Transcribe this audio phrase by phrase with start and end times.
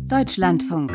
[0.00, 0.92] Deutschlandfunk.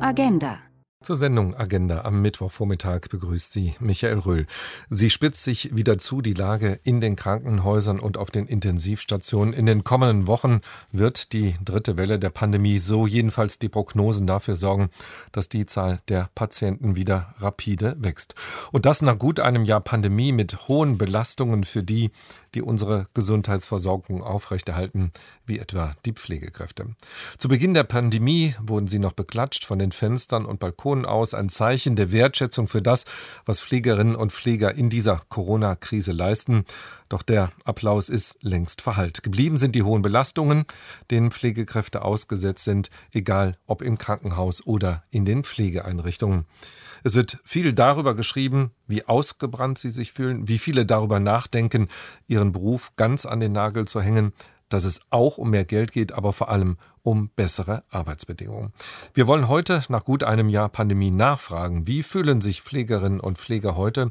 [0.00, 0.58] Agenda.
[1.04, 4.46] Zur Sendung Agenda am Mittwochvormittag begrüßt Sie Michael Röhl.
[4.88, 9.52] Sie spitzt sich wieder zu, die Lage in den Krankenhäusern und auf den Intensivstationen.
[9.52, 10.60] In den kommenden Wochen
[10.92, 14.88] wird die dritte Welle der Pandemie, so jedenfalls die Prognosen, dafür sorgen,
[15.30, 18.34] dass die Zahl der Patienten wieder rapide wächst.
[18.72, 22.12] Und das nach gut einem Jahr Pandemie mit hohen Belastungen für die,
[22.54, 25.12] die unsere Gesundheitsversorgung aufrechterhalten,
[25.46, 26.94] wie etwa die Pflegekräfte.
[27.38, 31.48] Zu Beginn der Pandemie wurden sie noch beklatscht von den Fenstern und Balkonen aus, ein
[31.48, 33.04] Zeichen der Wertschätzung für das,
[33.44, 36.64] was Pflegerinnen und Pfleger in dieser Corona-Krise leisten.
[37.08, 39.22] Doch der Applaus ist längst verhallt.
[39.22, 40.64] Geblieben sind die hohen Belastungen,
[41.10, 46.46] denen Pflegekräfte ausgesetzt sind, egal ob im Krankenhaus oder in den Pflegeeinrichtungen.
[47.02, 51.88] Es wird viel darüber geschrieben, wie ausgebrannt sie sich fühlen, wie viele darüber nachdenken,
[52.26, 54.32] ihren Beruf ganz an den Nagel zu hängen,
[54.70, 58.72] dass es auch um mehr Geld geht, aber vor allem um bessere Arbeitsbedingungen.
[59.12, 63.76] Wir wollen heute nach gut einem Jahr Pandemie nachfragen, wie fühlen sich Pflegerinnen und Pfleger
[63.76, 64.10] heute?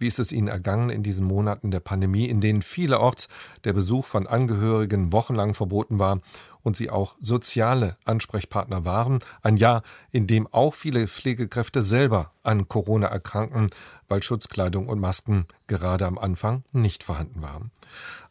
[0.00, 3.28] Wie ist es Ihnen ergangen in diesen Monaten der Pandemie, in denen vielerorts
[3.64, 6.20] der Besuch von Angehörigen wochenlang verboten war
[6.62, 9.20] und sie auch soziale Ansprechpartner waren?
[9.42, 13.66] Ein Jahr, in dem auch viele Pflegekräfte selber an Corona erkranken,
[14.08, 17.70] weil Schutzkleidung und Masken gerade am Anfang nicht vorhanden waren.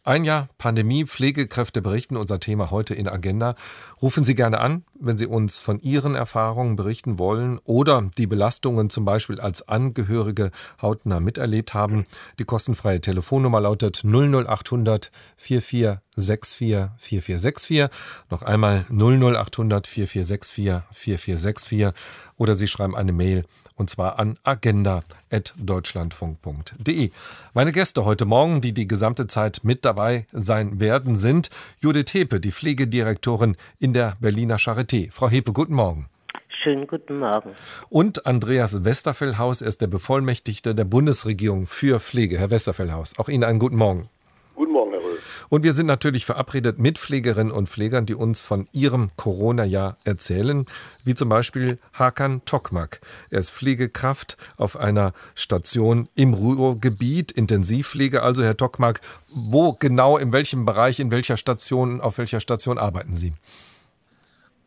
[0.06, 3.56] Ein Jahr Pandemie, Pflegekräfte berichten unser Thema heute in Agenda.
[4.02, 8.90] Rufen Sie gerne an, wenn Sie uns von Ihren Erfahrungen berichten wollen oder die Belastungen
[8.90, 12.06] zum Beispiel als Angehörige hautnah miterlebt haben.
[12.40, 17.90] Die kostenfreie Telefonnummer lautet 00800 4464 4464.
[18.30, 21.90] Noch einmal 00800 4464 4464
[22.38, 23.44] oder Sie schreiben eine Mail
[23.80, 27.10] und zwar an agenda.deutschlandfunk.de.
[27.54, 31.50] Meine Gäste heute Morgen, die die gesamte Zeit mit dabei sein werden, sind
[31.80, 35.10] Judith Hepe, die Pflegedirektorin in der Berliner Charité.
[35.12, 36.10] Frau Hepe, guten Morgen.
[36.50, 37.56] Schönen guten Morgen.
[37.90, 42.38] Und Andreas Westerfellhaus, er ist der Bevollmächtigte der Bundesregierung für Pflege.
[42.38, 44.10] Herr Westerfellhaus, auch Ihnen einen guten Morgen.
[44.60, 45.18] Guten Morgen, Herr Röhl.
[45.48, 50.66] Und wir sind natürlich verabredet mit Pflegerinnen und Pflegern, die uns von ihrem Corona-Jahr erzählen,
[51.06, 53.00] wie zum Beispiel Hakan Tokmak.
[53.30, 58.22] Er ist Pflegekraft auf einer Station im Ruhrgebiet, Intensivpflege.
[58.22, 59.00] Also, Herr Tokmak,
[59.30, 63.32] wo genau, in welchem Bereich, in welcher Station, auf welcher Station arbeiten Sie?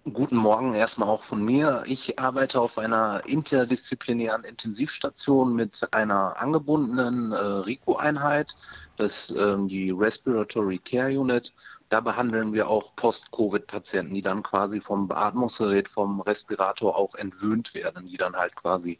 [0.04, 1.84] Guten Morgen erstmal auch von mir.
[1.86, 8.56] Ich arbeite auf einer interdisziplinären Intensivstation mit einer angebundenen äh, RICO-Einheit,
[8.96, 11.52] das ist ähm, die Respiratory Care Unit.
[11.88, 18.06] Da behandeln wir auch Post-Covid-Patienten, die dann quasi vom Beatmungsgerät, vom Respirator auch entwöhnt werden,
[18.06, 18.98] die dann halt quasi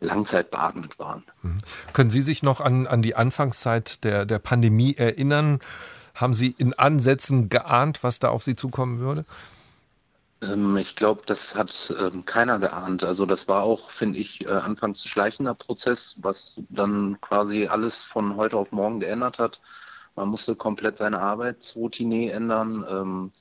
[0.00, 1.22] Langzeit beatmet waren.
[1.42, 1.58] Mhm.
[1.92, 5.60] Können Sie sich noch an, an die Anfangszeit der, der Pandemie erinnern?
[6.14, 9.24] Haben Sie in Ansätzen geahnt, was da auf Sie zukommen würde?
[10.42, 13.04] Ähm, ich glaube, das hat ähm, keiner geahnt.
[13.04, 18.02] Also das war auch, finde ich, äh, anfangs ein schleichender Prozess, was dann quasi alles
[18.02, 19.60] von heute auf morgen geändert hat.
[20.16, 22.84] Man musste komplett seine Arbeitsroutine ändern.
[22.88, 23.32] Ähm,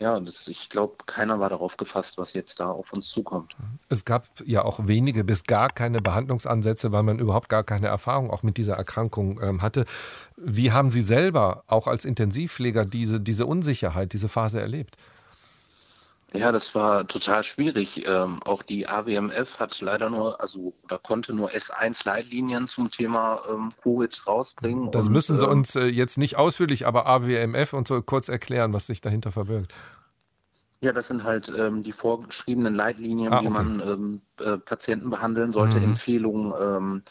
[0.00, 3.54] ja, das, ich glaube, keiner war darauf gefasst, was jetzt da auf uns zukommt.
[3.90, 8.30] Es gab ja auch wenige bis gar keine Behandlungsansätze, weil man überhaupt gar keine Erfahrung
[8.30, 9.84] auch mit dieser Erkrankung ähm, hatte.
[10.38, 14.96] Wie haben Sie selber auch als Intensivpfleger diese, diese Unsicherheit, diese Phase erlebt?
[16.32, 18.06] Ja, das war total schwierig.
[18.06, 23.70] Ähm, auch die AWMF hat leider nur, also oder konnte nur S1-Leitlinien zum Thema ähm,
[23.82, 24.92] Covid rausbringen.
[24.92, 28.28] Das und, müssen Sie ähm, uns äh, jetzt nicht ausführlich, aber AWMF und so kurz
[28.28, 29.72] erklären, was sich dahinter verbirgt.
[30.82, 33.46] Ja, das sind halt ähm, die vorgeschriebenen Leitlinien, ah, okay.
[33.46, 35.84] wie man ähm, äh, Patienten behandeln sollte, mhm.
[35.84, 37.02] Empfehlungen ähm,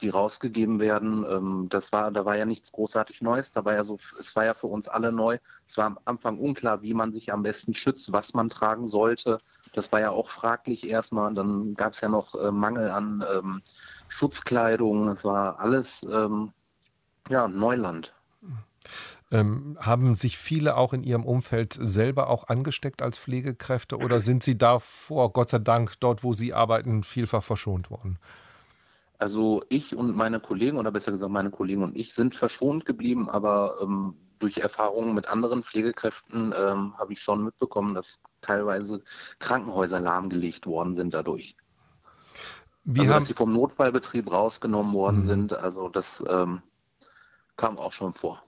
[0.00, 1.24] die rausgegeben werden.
[1.28, 3.52] Ähm, das war, da war ja nichts großartig Neues.
[3.52, 5.38] Da war ja so, es war ja für uns alle neu.
[5.66, 9.40] Es war am Anfang unklar, wie man sich am besten schützt, was man tragen sollte.
[9.72, 11.32] Das war ja auch fraglich erstmal.
[11.34, 13.62] Dann gab es ja noch äh, Mangel an ähm,
[14.08, 15.06] Schutzkleidung.
[15.06, 16.52] Das war alles ähm,
[17.28, 18.14] ja Neuland.
[19.32, 24.44] Ähm, haben sich viele auch in Ihrem Umfeld selber auch angesteckt als Pflegekräfte oder sind
[24.44, 28.20] Sie davor, Gott sei Dank, dort, wo Sie arbeiten, vielfach verschont worden?
[29.18, 33.28] Also ich und meine Kollegen, oder besser gesagt meine Kollegen und ich, sind verschont geblieben,
[33.30, 39.02] aber ähm, durch Erfahrungen mit anderen Pflegekräften ähm, habe ich schon mitbekommen, dass teilweise
[39.38, 41.56] Krankenhäuser lahmgelegt worden sind dadurch.
[42.84, 43.20] Wie also, haben...
[43.20, 45.28] dass sie vom Notfallbetrieb rausgenommen worden mhm.
[45.28, 46.62] sind, also das ähm,
[47.56, 48.42] kam auch schon vor.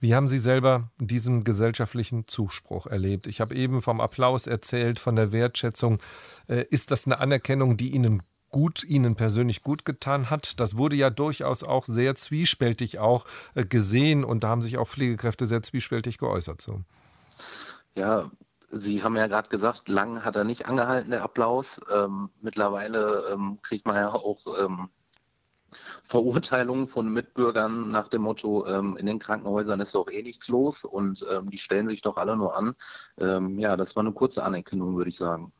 [0.00, 3.26] Wie haben Sie selber diesen gesellschaftlichen Zuspruch erlebt?
[3.26, 5.98] Ich habe eben vom Applaus erzählt, von der Wertschätzung.
[6.46, 8.22] Äh, ist das eine Anerkennung, die Ihnen
[8.52, 10.60] gut Ihnen persönlich gut getan hat.
[10.60, 14.86] Das wurde ja durchaus auch sehr zwiespältig auch äh, gesehen und da haben sich auch
[14.86, 16.60] Pflegekräfte sehr zwiespältig geäußert.
[16.60, 16.82] So.
[17.96, 18.30] Ja,
[18.70, 21.80] Sie haben ja gerade gesagt, lang hat er nicht angehalten, der Applaus.
[21.92, 24.88] Ähm, mittlerweile ähm, kriegt man ja auch ähm,
[26.04, 30.84] Verurteilungen von Mitbürgern nach dem Motto, ähm, in den Krankenhäusern ist doch eh nichts los
[30.84, 32.74] und ähm, die stellen sich doch alle nur an.
[33.18, 35.52] Ähm, ja, das war eine kurze Anerkennung, würde ich sagen.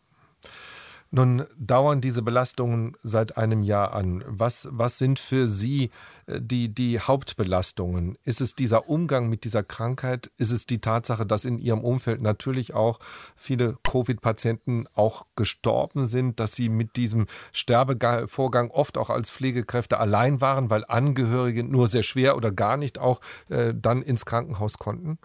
[1.15, 4.25] Nun dauern diese Belastungen seit einem Jahr an.
[4.27, 5.91] Was, was sind für Sie
[6.25, 8.17] äh, die, die Hauptbelastungen?
[8.25, 10.31] Ist es dieser Umgang mit dieser Krankheit?
[10.39, 12.99] Ist es die Tatsache, dass in Ihrem Umfeld natürlich auch
[13.37, 20.41] viele Covid-Patienten auch gestorben sind, dass Sie mit diesem Sterbevorgang oft auch als Pflegekräfte allein
[20.41, 23.21] waren, weil Angehörige nur sehr schwer oder gar nicht auch
[23.51, 25.19] äh, dann ins Krankenhaus konnten?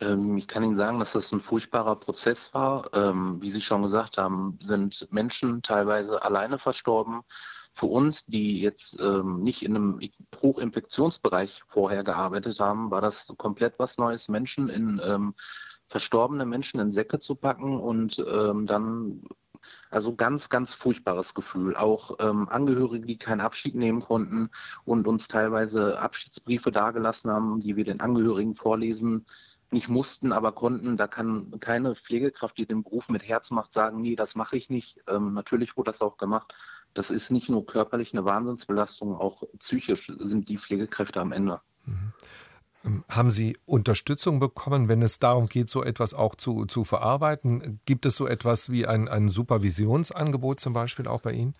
[0.00, 2.90] Ähm, ich kann Ihnen sagen, dass das ein furchtbarer Prozess war.
[2.94, 7.22] Ähm, wie Sie schon gesagt haben, sind Menschen teilweise alleine verstorben.
[7.72, 10.00] Für uns, die jetzt ähm, nicht in einem
[10.40, 15.34] Hochinfektionsbereich vorher gearbeitet haben, war das komplett was Neues, Menschen in
[15.88, 19.22] verstorbene Menschen in Säcke zu packen und dann
[19.90, 21.76] also ganz, ganz furchtbares Gefühl.
[21.76, 24.50] Auch ähm, Angehörige, die keinen Abschied nehmen konnten
[24.84, 29.26] und uns teilweise Abschiedsbriefe dargelassen haben, die wir den Angehörigen vorlesen
[29.72, 30.96] nicht mussten, aber konnten.
[30.96, 34.70] Da kann keine Pflegekraft, die den Beruf mit Herz macht, sagen, nee, das mache ich
[34.70, 35.00] nicht.
[35.08, 36.54] Ähm, natürlich wurde das auch gemacht.
[36.94, 41.60] Das ist nicht nur körperlich eine Wahnsinnsbelastung, auch psychisch sind die Pflegekräfte am Ende.
[41.84, 42.12] Mhm.
[42.84, 47.80] Ähm, haben Sie Unterstützung bekommen, wenn es darum geht, so etwas auch zu, zu verarbeiten?
[47.84, 51.54] Gibt es so etwas wie ein, ein Supervisionsangebot zum Beispiel auch bei Ihnen?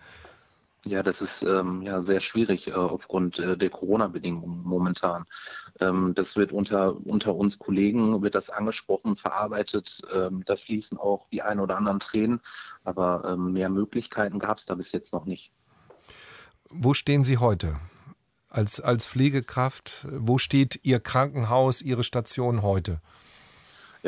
[0.87, 5.25] Ja, das ist ähm, ja sehr schwierig äh, aufgrund äh, der Corona-Bedingungen momentan.
[5.79, 10.01] Ähm, das wird unter, unter uns Kollegen, wird das angesprochen, verarbeitet.
[10.13, 12.39] Ähm, da fließen auch die ein oder anderen Tränen,
[12.83, 15.51] aber ähm, mehr Möglichkeiten gab es da bis jetzt noch nicht.
[16.69, 17.79] Wo stehen Sie heute?
[18.49, 23.01] Als, als Pflegekraft, wo steht Ihr Krankenhaus, Ihre Station heute?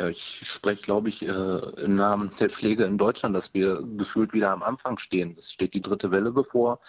[0.00, 4.32] Ja, ich spreche, glaube ich, äh, im Namen der Pflege in Deutschland, dass wir gefühlt
[4.32, 5.34] wieder am Anfang stehen.
[5.36, 6.80] Es steht die dritte Welle bevor.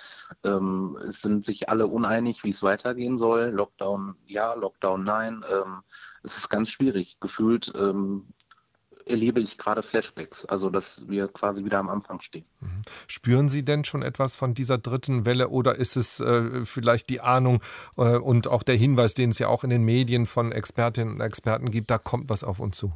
[0.45, 3.49] Ähm, es sind sich alle uneinig, wie es weitergehen soll.
[3.49, 5.43] Lockdown ja, Lockdown nein.
[5.51, 5.81] Ähm,
[6.23, 7.19] es ist ganz schwierig.
[7.19, 8.27] Gefühlt ähm,
[9.11, 12.45] erlebe ich gerade Flashbacks, also dass wir quasi wieder am Anfang stehen.
[12.59, 12.81] Mhm.
[13.07, 17.21] Spüren Sie denn schon etwas von dieser dritten Welle oder ist es äh, vielleicht die
[17.21, 17.61] Ahnung
[17.97, 21.21] äh, und auch der Hinweis, den es ja auch in den Medien von Expertinnen und
[21.21, 22.93] Experten gibt, da kommt was auf uns zu?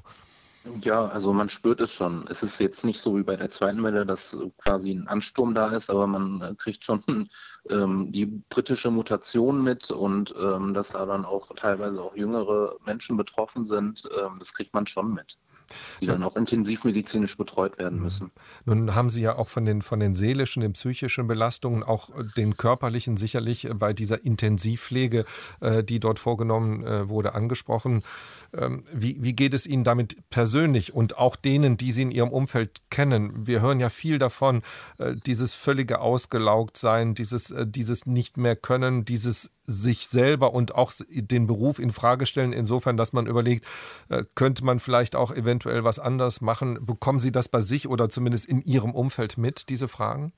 [0.82, 2.26] Ja, also man spürt es schon.
[2.28, 5.70] Es ist jetzt nicht so wie bei der zweiten Welle, dass quasi ein Ansturm da
[5.70, 7.04] ist, aber man äh, kriegt schon
[7.70, 13.16] ähm, die britische Mutation mit und ähm, dass da dann auch teilweise auch jüngere Menschen
[13.16, 15.38] betroffen sind, ähm, das kriegt man schon mit
[16.02, 18.32] die dann auch intensivmedizinisch betreut werden müssen.
[18.66, 22.58] Nun haben Sie ja auch von den, von den seelischen, den psychischen Belastungen, auch den
[22.58, 25.26] körperlichen sicherlich bei dieser Intensivpflege,
[25.62, 28.04] äh, die dort vorgenommen äh, wurde, angesprochen.
[28.54, 32.30] Ähm, wie, wie geht es Ihnen damit persönlich und auch denen, die Sie in Ihrem
[32.30, 33.48] Umfeld kennen?
[33.48, 34.62] Wir hören ja viel davon,
[34.98, 41.48] äh, dieses völlige Ausgelaugtsein, dieses, dieses nicht mehr können, dieses sich selber und auch den
[41.48, 43.66] Beruf in Frage stellen, insofern, dass man überlegt,
[44.36, 46.86] könnte man vielleicht auch eventuell was anders machen?
[46.86, 50.34] Bekommen Sie das bei sich oder zumindest in Ihrem Umfeld mit, diese Fragen?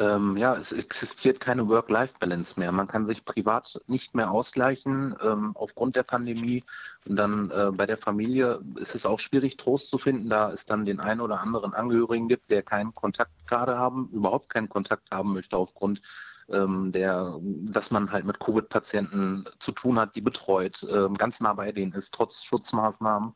[0.00, 2.72] Ähm, ja, es existiert keine Work-Life-Balance mehr.
[2.72, 6.64] Man kann sich privat nicht mehr ausgleichen ähm, aufgrund der Pandemie.
[7.06, 10.66] Und dann äh, bei der Familie ist es auch schwierig, Trost zu finden, da es
[10.66, 15.12] dann den einen oder anderen Angehörigen gibt, der keinen Kontakt gerade haben, überhaupt keinen Kontakt
[15.12, 16.02] haben möchte aufgrund
[16.50, 21.54] ähm, der, dass man halt mit Covid-Patienten zu tun hat, die betreut, ähm, ganz nah
[21.54, 23.34] bei denen ist, trotz Schutzmaßnahmen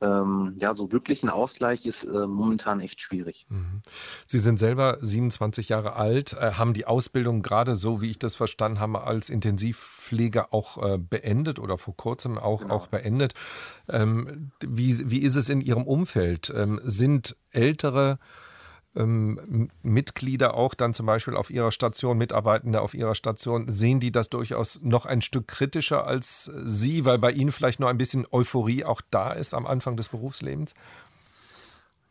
[0.00, 3.46] ähm, ja, so wirklich ein Ausgleich ist äh, momentan echt schwierig.
[3.48, 3.82] Mhm.
[4.26, 8.34] Sie sind selber 27 Jahre alt, äh, haben die Ausbildung gerade so, wie ich das
[8.34, 12.74] verstanden habe, als Intensivpfleger auch äh, beendet oder vor kurzem auch, genau.
[12.74, 13.34] auch beendet.
[13.88, 16.52] Ähm, wie, wie ist es in Ihrem Umfeld?
[16.54, 18.18] Ähm, sind ältere
[18.98, 24.12] ähm, Mitglieder auch dann zum Beispiel auf ihrer Station, Mitarbeitende auf ihrer Station, sehen die
[24.12, 28.26] das durchaus noch ein Stück kritischer als Sie, weil bei Ihnen vielleicht noch ein bisschen
[28.30, 30.74] Euphorie auch da ist am Anfang des Berufslebens?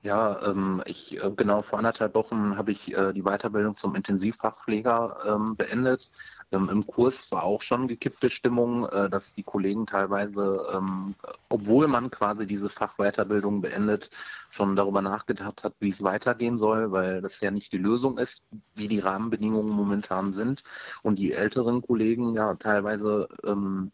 [0.04, 5.18] Ja, ähm, ich äh, genau vor anderthalb Wochen habe ich äh, die Weiterbildung zum Intensivfachpfleger
[5.26, 6.12] ähm, beendet.
[6.52, 11.16] Ähm, Im Kurs war auch schon gekippte Stimmung, äh, dass die Kollegen teilweise, ähm,
[11.50, 14.12] obwohl man quasi diese Fachweiterbildung beendet,
[14.52, 18.44] schon darüber nachgedacht hat, wie es weitergehen soll, weil das ja nicht die Lösung ist,
[18.76, 20.64] wie die Rahmenbedingungen momentan sind.
[21.02, 23.92] Und die älteren Kollegen ja teilweise ähm,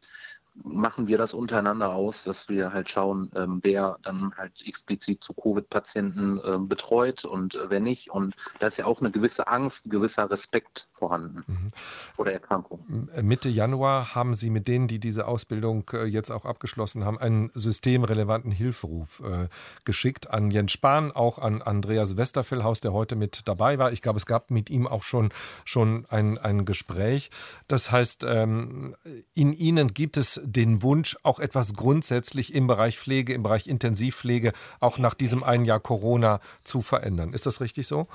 [0.56, 5.34] machen wir das untereinander aus, dass wir halt schauen, ähm, wer dann halt explizit zu
[5.34, 8.12] Covid-Patienten äh, betreut und äh, wer nicht.
[8.12, 11.68] Und da ist ja auch eine gewisse Angst, ein gewisser Respekt vorhanden mhm.
[12.16, 13.10] vor der Erkrankung.
[13.22, 17.52] Mitte Januar haben Sie mit denen, die diese Ausbildung äh, jetzt auch abgeschlossen haben, einen
[17.54, 19.48] systemrelevanten Hilferuf äh,
[19.86, 23.92] geschickt an Jens Spahn, auch an Andreas Westerfellhaus, der heute mit dabei war.
[23.92, 25.32] Ich glaube, es gab mit ihm auch schon,
[25.66, 27.32] schon ein, ein Gespräch.
[27.68, 28.96] Das heißt, ähm,
[29.34, 34.54] in Ihnen gibt es den Wunsch, auch etwas grundsätzlich im Bereich Pflege, im Bereich Intensivpflege,
[34.80, 37.34] auch nach diesem einen Jahr Corona zu verändern.
[37.34, 38.08] Ist das richtig so?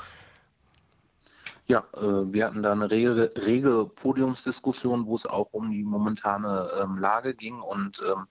[1.66, 6.70] Ja, äh, wir hatten da eine rege, rege Podiumsdiskussion, wo es auch um die momentane
[6.80, 8.26] ähm, Lage ging und ähm,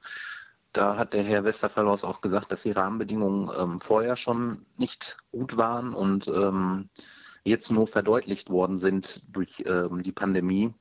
[0.73, 5.57] da hat der Herr Westerfellhaus auch gesagt, dass die Rahmenbedingungen ähm, vorher schon nicht gut
[5.57, 6.89] waren und ähm,
[7.43, 10.73] jetzt nur verdeutlicht worden sind durch ähm, die Pandemie.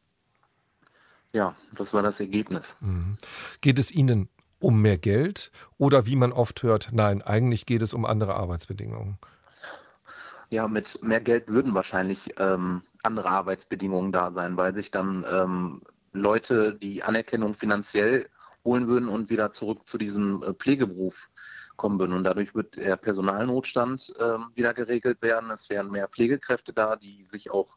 [1.33, 2.77] Ja, das war das Ergebnis.
[2.81, 3.19] Mhm.
[3.61, 4.29] Geht es Ihnen
[4.59, 9.19] um mehr Geld oder wie man oft hört, nein, eigentlich geht es um andere Arbeitsbedingungen?
[10.51, 15.83] Ja, mit mehr Geld würden wahrscheinlich ähm, andere Arbeitsbedingungen da sein, weil sich dann ähm,
[16.13, 18.29] Leute die Anerkennung finanziell
[18.65, 21.31] holen würden und wieder zurück zu diesem äh, Pflegeberuf
[21.77, 22.13] kommen würden.
[22.13, 25.51] Und dadurch wird der Personalnotstand äh, wieder geregelt werden.
[25.51, 27.77] Es wären mehr Pflegekräfte da, die sich auch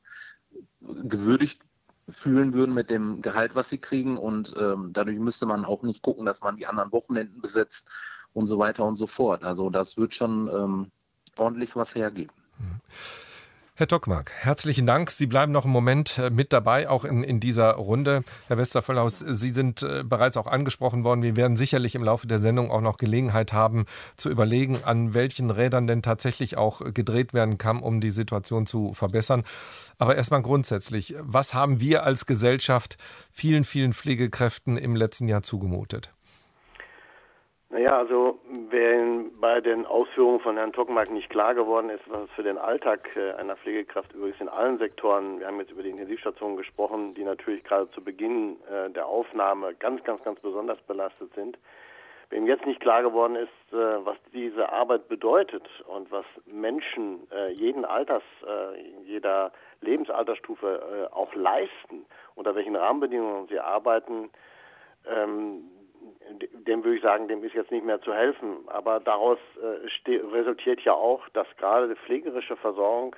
[0.79, 1.61] gewürdigt
[2.11, 4.17] fühlen würden mit dem Gehalt, was sie kriegen.
[4.17, 7.89] Und ähm, dadurch müsste man auch nicht gucken, dass man die anderen Wochenenden besetzt
[8.33, 9.43] und so weiter und so fort.
[9.43, 10.91] Also das wird schon ähm,
[11.37, 12.33] ordentlich was hergeben.
[12.57, 12.81] Mhm.
[13.79, 15.09] Herr Dockmark, herzlichen Dank.
[15.09, 18.25] Sie bleiben noch einen Moment äh, mit dabei, auch in, in dieser Runde.
[18.47, 21.21] Herr Westervollhaus, Sie sind äh, bereits auch angesprochen worden.
[21.21, 23.85] Wir werden sicherlich im Laufe der Sendung auch noch Gelegenheit haben,
[24.17, 28.93] zu überlegen, an welchen Rädern denn tatsächlich auch gedreht werden kann, um die Situation zu
[28.93, 29.43] verbessern.
[29.97, 32.97] Aber erstmal grundsätzlich, was haben wir als Gesellschaft
[33.31, 36.11] vielen, vielen Pflegekräften im letzten Jahr zugemutet?
[37.71, 38.39] Naja, also
[38.71, 43.07] wenn bei den Ausführungen von Herrn Tockenmark nicht klar geworden ist, was für den Alltag
[43.15, 47.23] äh, einer Pflegekraft übrigens in allen Sektoren, wir haben jetzt über die Intensivstationen gesprochen, die
[47.23, 51.59] natürlich gerade zu Beginn äh, der Aufnahme ganz, ganz, ganz besonders belastet sind.
[52.31, 57.85] Wenn jetzt nicht klar geworden ist, äh, was diese Arbeit bedeutet und was Menschen jeden
[57.85, 58.23] Alters,
[59.05, 64.29] jeder Lebensalterstufe auch leisten, unter welchen Rahmenbedingungen sie arbeiten,
[65.07, 65.63] ähm,
[66.53, 68.57] dem würde ich sagen, dem ist jetzt nicht mehr zu helfen.
[68.67, 73.15] Aber daraus äh, resultiert ja auch, dass gerade die pflegerische Versorgung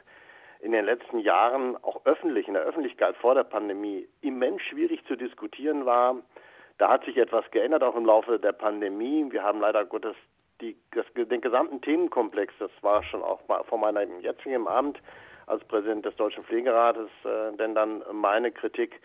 [0.60, 5.16] in den letzten Jahren auch öffentlich, in der Öffentlichkeit vor der Pandemie, immens schwierig zu
[5.16, 6.18] diskutieren war.
[6.78, 9.26] Da hat sich etwas geändert, auch im Laufe der Pandemie.
[9.30, 10.16] Wir haben leider Gottes
[10.62, 15.00] die, das, den gesamten Themenkomplex, das war schon auch vor meinem jetzigen Amt
[15.48, 19.02] als Präsident des Deutschen Pflegerates, äh, denn dann meine Kritik,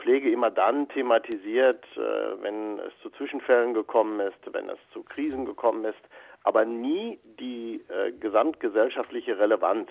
[0.00, 5.44] Pflege immer dann thematisiert, äh, wenn es zu Zwischenfällen gekommen ist, wenn es zu Krisen
[5.44, 6.00] gekommen ist,
[6.42, 9.90] aber nie die äh, gesamtgesellschaftliche Relevanz,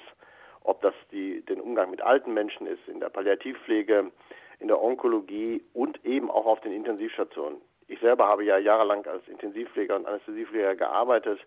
[0.63, 4.12] ob das die, den Umgang mit alten Menschen ist, in der Palliativpflege,
[4.60, 7.62] in der Onkologie und eben auch auf den Intensivstationen.
[7.88, 11.39] Ich selber habe ja jahrelang als Intensivpfleger und Anästhesiepfleger gearbeitet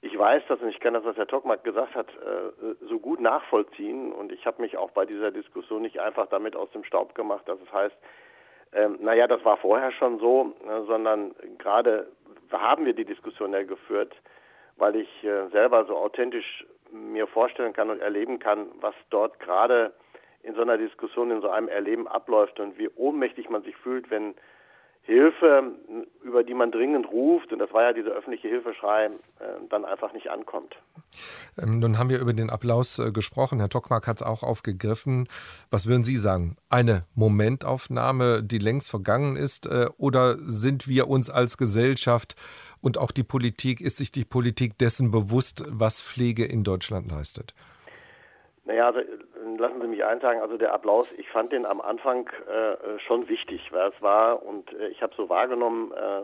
[0.00, 3.20] ich weiß das und ich kann das, was Herr Tockmark gesagt hat, äh, so gut
[3.20, 4.12] nachvollziehen.
[4.12, 7.48] Und ich habe mich auch bei dieser Diskussion nicht einfach damit aus dem Staub gemacht,
[7.48, 7.96] dass es heißt,
[8.72, 12.08] ähm, naja, das war vorher schon so, ne, sondern gerade
[12.52, 14.14] haben wir die Diskussion ja geführt,
[14.76, 19.92] weil ich äh, selber so authentisch mir vorstellen kann und erleben kann, was dort gerade
[20.42, 24.10] in so einer Diskussion, in so einem Erleben abläuft und wie ohnmächtig man sich fühlt,
[24.10, 24.34] wenn
[25.08, 25.72] Hilfe,
[26.22, 29.10] über die man dringend ruft, und das war ja dieser öffentliche Hilfeschrei, äh,
[29.70, 30.76] dann einfach nicht ankommt.
[31.56, 33.58] Ähm, nun haben wir über den Applaus äh, gesprochen.
[33.58, 35.26] Herr Tockmark hat es auch aufgegriffen.
[35.70, 36.58] Was würden Sie sagen?
[36.68, 39.64] Eine Momentaufnahme, die längst vergangen ist?
[39.64, 42.36] Äh, oder sind wir uns als Gesellschaft
[42.82, 47.54] und auch die Politik, ist sich die Politik dessen bewusst, was Pflege in Deutschland leistet?
[48.68, 49.00] Naja, also,
[49.56, 53.72] lassen Sie mich einsagen, also der Applaus, ich fand den am Anfang äh, schon wichtig,
[53.72, 56.20] weil es war, und äh, ich habe so wahrgenommen, äh,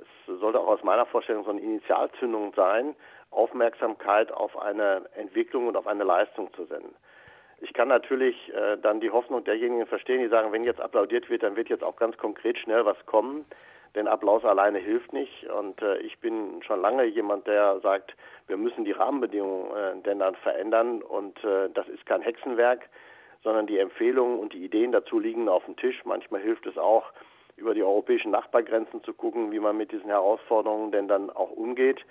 [0.00, 2.96] es sollte auch aus meiner Vorstellung so eine Initialzündung sein,
[3.30, 6.96] Aufmerksamkeit auf eine Entwicklung und auf eine Leistung zu senden.
[7.60, 11.44] Ich kann natürlich äh, dann die Hoffnung derjenigen verstehen, die sagen, wenn jetzt applaudiert wird,
[11.44, 13.46] dann wird jetzt auch ganz konkret schnell was kommen
[13.94, 15.48] denn Applaus alleine hilft nicht.
[15.50, 20.18] Und äh, ich bin schon lange jemand, der sagt, wir müssen die Rahmenbedingungen äh, denn
[20.18, 21.02] dann verändern.
[21.02, 22.88] Und äh, das ist kein Hexenwerk,
[23.42, 26.04] sondern die Empfehlungen und die Ideen dazu liegen auf dem Tisch.
[26.04, 27.12] Manchmal hilft es auch,
[27.56, 32.04] über die europäischen Nachbargrenzen zu gucken, wie man mit diesen Herausforderungen denn dann auch umgeht.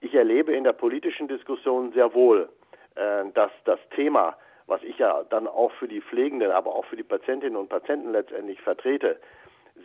[0.00, 2.48] Ich erlebe in der politischen Diskussion sehr wohl,
[2.96, 6.96] äh, dass das Thema, was ich ja dann auch für die Pflegenden, aber auch für
[6.96, 9.20] die Patientinnen und Patienten letztendlich vertrete,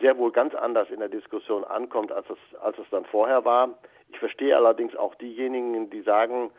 [0.00, 3.78] sehr wohl ganz anders in der Diskussion ankommt, als es, als es dann vorher war.
[4.08, 6.50] Ich verstehe allerdings auch diejenigen, die sagen,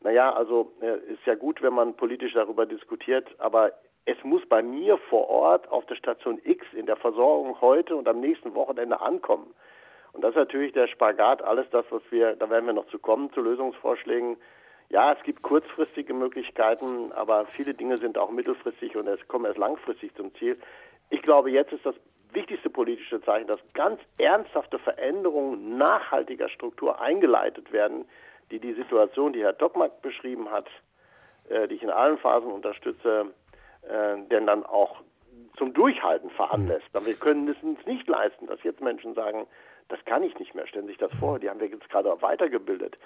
[0.00, 3.72] naja, also äh, ist ja gut, wenn man politisch darüber diskutiert, aber
[4.04, 8.06] es muss bei mir vor Ort auf der Station X in der Versorgung heute und
[8.08, 9.52] am nächsten Wochenende ankommen.
[10.12, 12.98] Und das ist natürlich der Spagat, alles das, was wir, da werden wir noch zu
[12.98, 14.36] kommen, zu Lösungsvorschlägen.
[14.88, 19.58] Ja, es gibt kurzfristige Möglichkeiten, aber viele Dinge sind auch mittelfristig und es kommen erst
[19.58, 20.56] langfristig zum Ziel.
[21.10, 21.96] Ich glaube, jetzt ist das
[22.32, 28.04] wichtigste politische Zeichen, dass ganz ernsthafte Veränderungen nachhaltiger Struktur eingeleitet werden,
[28.50, 30.68] die die Situation, die Herr Tockmark beschrieben hat,
[31.48, 33.26] äh, die ich in allen Phasen unterstütze,
[33.82, 35.00] äh, denn dann auch
[35.56, 36.88] zum Durchhalten veranlässt.
[36.92, 39.46] Aber wir können es uns nicht leisten, dass jetzt Menschen sagen,
[39.88, 42.20] das kann ich nicht mehr, stellen Sie sich das vor, die haben wir jetzt gerade
[42.20, 42.98] weitergebildet.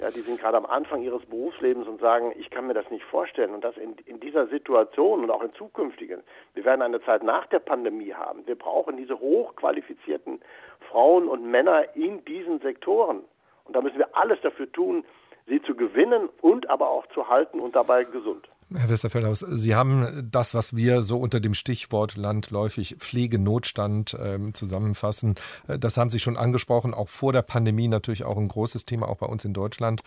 [0.00, 3.04] Ja, die sind gerade am Anfang ihres Berufslebens und sagen, ich kann mir das nicht
[3.04, 3.52] vorstellen.
[3.52, 6.22] Und das in, in dieser Situation und auch in zukünftigen.
[6.54, 8.46] Wir werden eine Zeit nach der Pandemie haben.
[8.46, 10.40] Wir brauchen diese hochqualifizierten
[10.88, 13.24] Frauen und Männer in diesen Sektoren.
[13.64, 15.04] Und da müssen wir alles dafür tun,
[15.46, 18.48] sie zu gewinnen und aber auch zu halten und dabei gesund.
[18.74, 25.36] Herr Westerfeldhaus, Sie haben das, was wir so unter dem Stichwort landläufig Pflegenotstand äh, zusammenfassen,
[25.66, 29.16] das haben Sie schon angesprochen, auch vor der Pandemie natürlich auch ein großes Thema, auch
[29.16, 30.02] bei uns in Deutschland.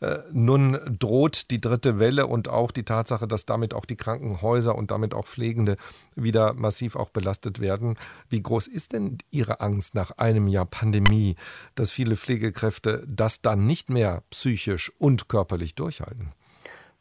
[0.00, 4.74] Äh, nun droht die dritte Welle und auch die Tatsache, dass damit auch die Krankenhäuser
[4.74, 5.76] und damit auch Pflegende
[6.14, 7.96] wieder massiv auch belastet werden.
[8.28, 11.36] Wie groß ist denn Ihre Angst nach einem Jahr Pandemie,
[11.76, 16.32] dass viele Pflegekräfte das dann nicht mehr psychisch und körperlich durchhalten?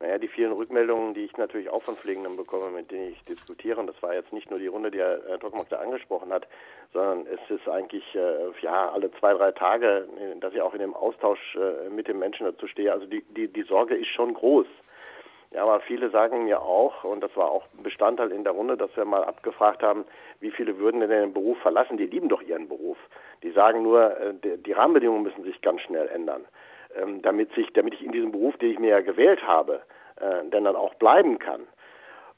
[0.02, 3.80] Naja, die vielen Rückmeldungen, die ich natürlich auch von Pflegenden bekomme, mit denen ich diskutiere,
[3.80, 6.48] und das war jetzt nicht nur die Runde, die Herr Trockmark da angesprochen hat,
[6.92, 10.08] sondern es ist eigentlich äh, ja alle zwei, drei Tage,
[10.40, 12.92] dass ich auch in dem Austausch äh, mit den Menschen dazu stehe.
[12.92, 14.66] Also die, die, die Sorge ist schon groß.
[15.52, 18.96] Ja, aber viele sagen mir auch, und das war auch Bestandteil in der Runde, dass
[18.98, 20.06] wir mal abgefragt haben,
[20.40, 21.98] wie viele würden denn den Beruf verlassen?
[21.98, 22.98] Die lieben doch ihren Beruf.
[23.44, 26.44] Die sagen nur, äh, die Rahmenbedingungen müssen sich ganz schnell ändern
[26.96, 29.82] ähm, damit, sich, damit ich in diesem Beruf, den ich mir ja gewählt habe,
[30.18, 31.62] äh, dann auch bleiben kann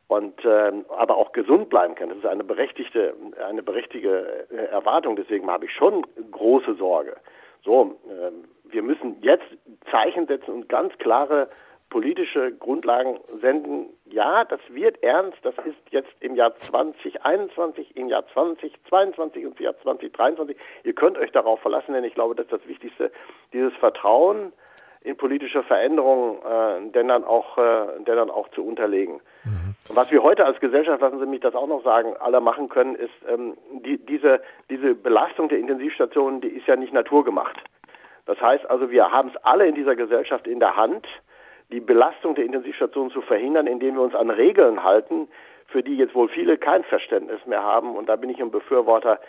[0.08, 2.10] und äh, aber auch gesund bleiben kann.
[2.10, 3.16] Das ist eine berechtigte,
[3.48, 5.16] eine berechtigte äh, Erwartung.
[5.16, 7.16] Deswegen habe ich schon große Sorge.
[7.64, 8.32] So, äh,
[8.72, 9.46] wir müssen jetzt
[9.90, 11.50] Zeichen setzen und ganz klare
[11.94, 13.86] politische Grundlagen senden.
[14.06, 15.38] Ja, das wird ernst.
[15.44, 20.58] Das ist jetzt im Jahr 2021, im Jahr 2022 und im Jahr 2023.
[20.86, 23.12] Ihr könnt euch darauf verlassen, denn ich glaube, das ist das Wichtigste,
[23.54, 24.52] dieses Vertrauen
[25.02, 29.22] in politische Veränderungen äh, denn dann auch äh, denn dann auch zu unterlegen.
[29.44, 29.76] Mhm.
[29.90, 32.96] Was wir heute als Gesellschaft, lassen Sie mich das auch noch sagen, alle machen können,
[32.96, 37.58] ist ähm, die, diese diese Belastung der Intensivstationen, die ist ja nicht naturgemacht.
[38.26, 41.06] Das heißt also, wir haben es alle in dieser Gesellschaft in der Hand,
[41.74, 45.28] die Belastung der Intensivstationen zu verhindern, indem wir uns an Regeln halten,
[45.66, 47.96] für die jetzt wohl viele kein Verständnis mehr haben.
[47.96, 49.20] Und da bin ich ein Befürworter,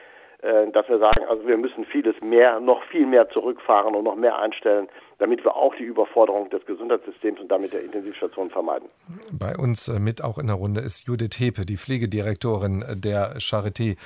[0.73, 4.39] dass wir sagen, also wir müssen vieles mehr, noch viel mehr zurückfahren und noch mehr
[4.39, 8.89] einstellen, damit wir auch die Überforderung des Gesundheitssystems und damit der Intensivstation vermeiden.
[9.33, 13.37] Bei uns äh, mit auch in der Runde ist Judith Hepe, die Pflegedirektorin äh, der
[13.39, 13.97] Charité.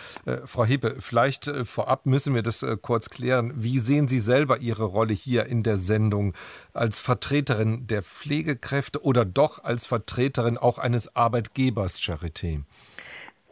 [0.45, 3.53] Frau Hepe, vielleicht vorab müssen wir das kurz klären.
[3.57, 6.35] Wie sehen Sie selber Ihre Rolle hier in der Sendung
[6.73, 12.63] als Vertreterin der Pflegekräfte oder doch als Vertreterin auch eines Arbeitgebers Charité?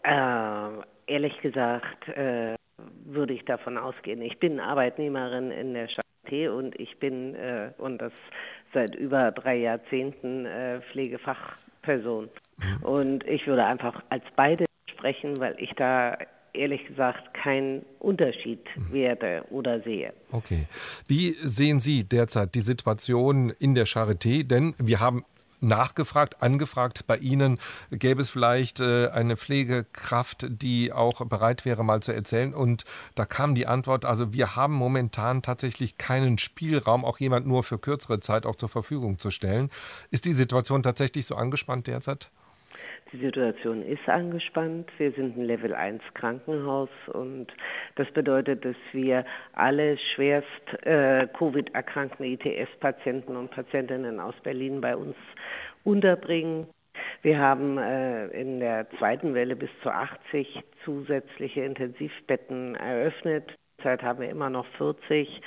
[0.02, 2.55] Äh, ehrlich gesagt, äh,
[3.04, 4.20] würde ich davon ausgehen.
[4.22, 8.12] Ich bin Arbeitnehmerin in der Charité und ich bin, äh, und das
[8.74, 12.28] seit über drei Jahrzehnten, äh, Pflegefachperson.
[12.82, 16.16] Und ich würde einfach als beide sprechen, weil ich da
[16.52, 18.92] ehrlich gesagt keinen Unterschied mhm.
[18.92, 20.12] werde oder sehe.
[20.32, 20.66] Okay.
[21.06, 24.42] Wie sehen Sie derzeit die Situation in der Charité?
[24.42, 25.24] Denn wir haben
[25.60, 27.58] nachgefragt, angefragt bei Ihnen,
[27.90, 32.54] gäbe es vielleicht äh, eine Pflegekraft, die auch bereit wäre, mal zu erzählen.
[32.54, 37.62] Und da kam die Antwort, also wir haben momentan tatsächlich keinen Spielraum, auch jemand nur
[37.62, 39.70] für kürzere Zeit auch zur Verfügung zu stellen.
[40.10, 42.30] Ist die Situation tatsächlich so angespannt derzeit?
[43.12, 44.90] Die Situation ist angespannt.
[44.98, 47.46] Wir sind ein Level 1 Krankenhaus und
[47.94, 55.14] das bedeutet, dass wir alle schwerst äh, Covid-erkrankten ITS-Patienten und Patientinnen aus Berlin bei uns
[55.84, 56.66] unterbringen.
[57.22, 63.56] Wir haben äh, in der zweiten Welle bis zu 80 zusätzliche Intensivbetten eröffnet.
[63.78, 65.40] Derzeit haben wir immer noch 40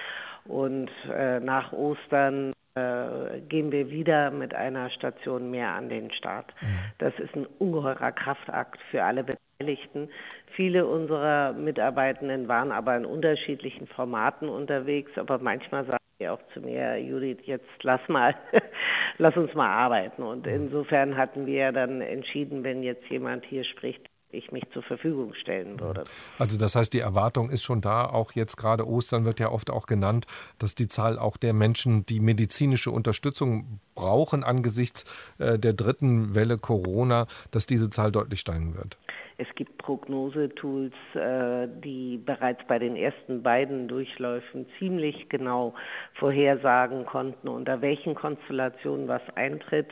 [0.46, 6.54] und äh, nach Ostern gehen wir wieder mit einer Station mehr an den Start.
[6.62, 6.80] Mhm.
[7.00, 10.10] Das ist ein ungeheurer Kraftakt für alle Beteiligten.
[10.56, 16.62] Viele unserer Mitarbeitenden waren aber in unterschiedlichen Formaten unterwegs, aber manchmal sagen sie auch zu
[16.62, 18.36] mir, Judith, jetzt lass mal,
[19.18, 20.24] lass uns mal arbeiten.
[20.24, 20.54] Und mhm.
[20.54, 25.80] insofern hatten wir dann entschieden, wenn jetzt jemand hier spricht, ich mich zur Verfügung stellen
[25.80, 26.04] würde.
[26.38, 28.06] Also das heißt, die Erwartung ist schon da.
[28.06, 30.28] Auch jetzt gerade Ostern wird ja oft auch genannt,
[30.60, 35.06] dass die Zahl auch der Menschen, die medizinische Unterstützung brauchen angesichts
[35.40, 38.98] äh, der dritten Welle Corona, dass diese Zahl deutlich steigen wird.
[39.38, 45.74] Es gibt Prognosetools, äh, die bereits bei den ersten beiden Durchläufen ziemlich genau
[46.16, 49.88] vorhersagen konnten, unter welchen Konstellationen was eintritt.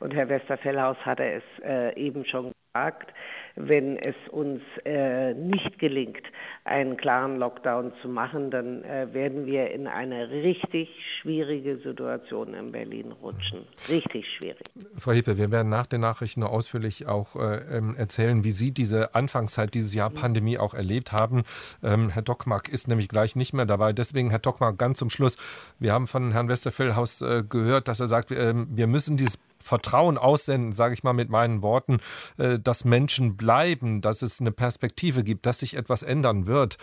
[0.00, 3.12] Und Herr Westerfellhaus hatte es äh, eben schon gesagt
[3.56, 6.22] wenn es uns äh, nicht gelingt,
[6.64, 10.88] einen klaren Lockdown zu machen, dann äh, werden wir in eine richtig
[11.20, 13.66] schwierige Situation in Berlin rutschen.
[13.88, 14.62] Richtig schwierig.
[14.96, 18.72] Frau Hepe, wir werden nach den Nachrichten noch ausführlich auch äh, ähm, erzählen, wie Sie
[18.72, 21.44] diese Anfangszeit dieses Jahr Pandemie auch erlebt haben.
[21.82, 23.92] Ähm, Herr Dockmark ist nämlich gleich nicht mehr dabei.
[23.92, 25.36] Deswegen, Herr Dockmark, ganz zum Schluss.
[25.78, 29.38] Wir haben von Herrn Westerfellhaus äh, gehört, dass er sagt, wir, ähm, wir müssen dieses
[29.62, 31.98] Vertrauen aussenden, sage ich mal mit meinen Worten,
[32.38, 36.78] äh, dass Menschen bleiben, dass es eine Perspektive gibt, dass sich etwas ändern wird.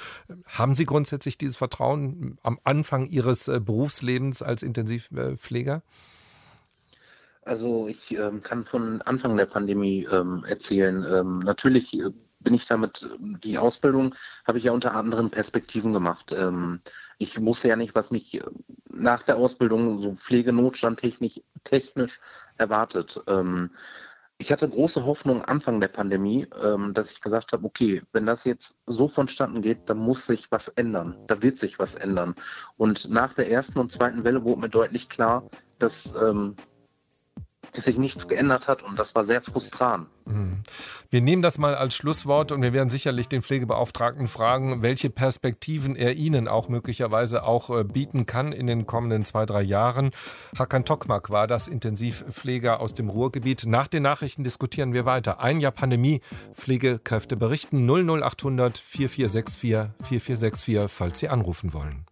[0.45, 5.81] Haben Sie grundsätzlich dieses Vertrauen am Anfang Ihres äh, Berufslebens als Intensivpfleger?
[7.43, 11.05] Also ich ähm, kann von Anfang der Pandemie ähm, erzählen.
[11.09, 12.09] Ähm, natürlich äh,
[12.39, 16.33] bin ich damit, die Ausbildung habe ich ja unter anderen Perspektiven gemacht.
[17.17, 18.41] Ich wusste ja nicht, was mich
[18.89, 22.19] nach der Ausbildung so pflegenotstandtechnisch technisch
[22.57, 23.21] erwartet.
[23.27, 23.71] Ähm,
[24.39, 28.43] ich hatte große Hoffnung Anfang der Pandemie, ähm, dass ich gesagt habe, okay, wenn das
[28.43, 31.17] jetzt so vonstatten geht, dann muss sich was ändern.
[31.25, 32.35] Da wird sich was ändern.
[32.77, 35.43] Und nach der ersten und zweiten Welle wurde mir deutlich klar,
[35.79, 36.55] dass ähm,
[37.77, 40.07] dass sich nichts geändert hat und das war sehr frustrant.
[40.25, 40.63] Mhm.
[41.11, 45.95] Wir nehmen das mal als Schlusswort und wir werden sicherlich den Pflegebeauftragten fragen, welche Perspektiven
[45.95, 50.09] er Ihnen auch möglicherweise auch äh, bieten kann in den kommenden zwei, drei Jahren.
[50.57, 53.67] Hakan Tokmak war das Intensivpfleger aus dem Ruhrgebiet.
[53.67, 55.39] Nach den Nachrichten diskutieren wir weiter.
[55.39, 56.21] Ein Jahr Pandemie,
[56.55, 62.07] Pflegekräfte berichten 00800 4464 4464, falls Sie anrufen wollen.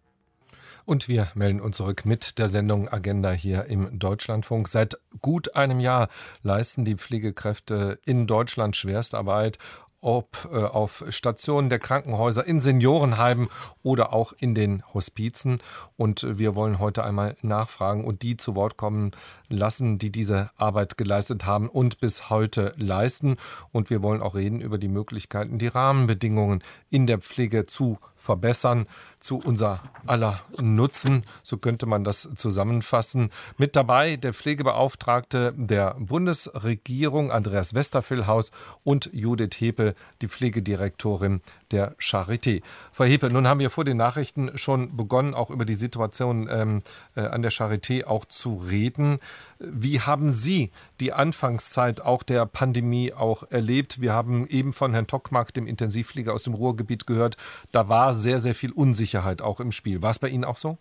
[0.86, 4.68] Und wir melden uns zurück mit der Sendung Agenda hier im Deutschlandfunk.
[4.68, 6.08] Seit gut einem Jahr
[6.44, 9.58] leisten die Pflegekräfte in Deutschland Schwerstarbeit
[10.06, 13.48] ob äh, auf Stationen der Krankenhäuser, in Seniorenheimen
[13.82, 15.60] oder auch in den Hospizen.
[15.96, 19.10] Und wir wollen heute einmal nachfragen und die zu Wort kommen
[19.48, 23.36] lassen, die diese Arbeit geleistet haben und bis heute leisten.
[23.72, 28.86] Und wir wollen auch reden über die Möglichkeiten, die Rahmenbedingungen in der Pflege zu verbessern,
[29.20, 31.24] zu unser aller Nutzen.
[31.42, 33.30] So könnte man das zusammenfassen.
[33.56, 38.50] Mit dabei der Pflegebeauftragte der Bundesregierung, Andreas Westerfillhaus
[38.84, 41.40] und Judith Hepe, die Pflegedirektorin
[41.72, 42.62] der Charité.
[42.92, 46.78] Frau Hepe, nun haben wir vor den Nachrichten schon begonnen, auch über die Situation ähm,
[47.14, 49.18] äh, an der Charité auch zu reden.
[49.58, 54.00] Wie haben Sie die Anfangszeit auch der Pandemie auch erlebt?
[54.00, 57.36] Wir haben eben von Herrn Tockmark, dem Intensivflieger aus dem Ruhrgebiet, gehört,
[57.72, 60.02] da war sehr, sehr viel Unsicherheit auch im Spiel.
[60.02, 60.78] War es bei Ihnen auch so?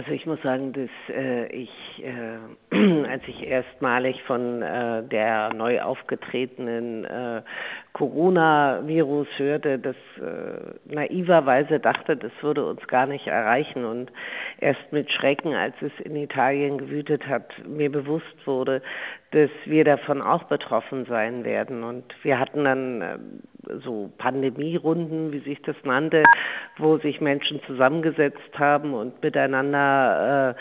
[0.00, 5.82] Also ich muss sagen, dass äh, ich, äh, als ich erstmalig von äh, der neu
[5.82, 7.42] aufgetretenen äh,
[7.92, 14.10] Coronavirus hörte, dass äh, naiverweise dachte, das würde uns gar nicht erreichen und
[14.58, 18.80] erst mit Schrecken, als es in Italien gewütet hat, mir bewusst wurde,
[19.32, 21.84] dass wir davon auch betroffen sein werden.
[21.84, 23.18] Und wir hatten dann äh,
[23.84, 26.22] so Pandemierunden, wie sich das nannte,
[26.78, 30.56] wo sich Menschen zusammengesetzt haben und miteinander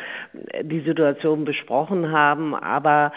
[0.54, 2.56] äh, die Situation besprochen haben.
[2.56, 3.12] Aber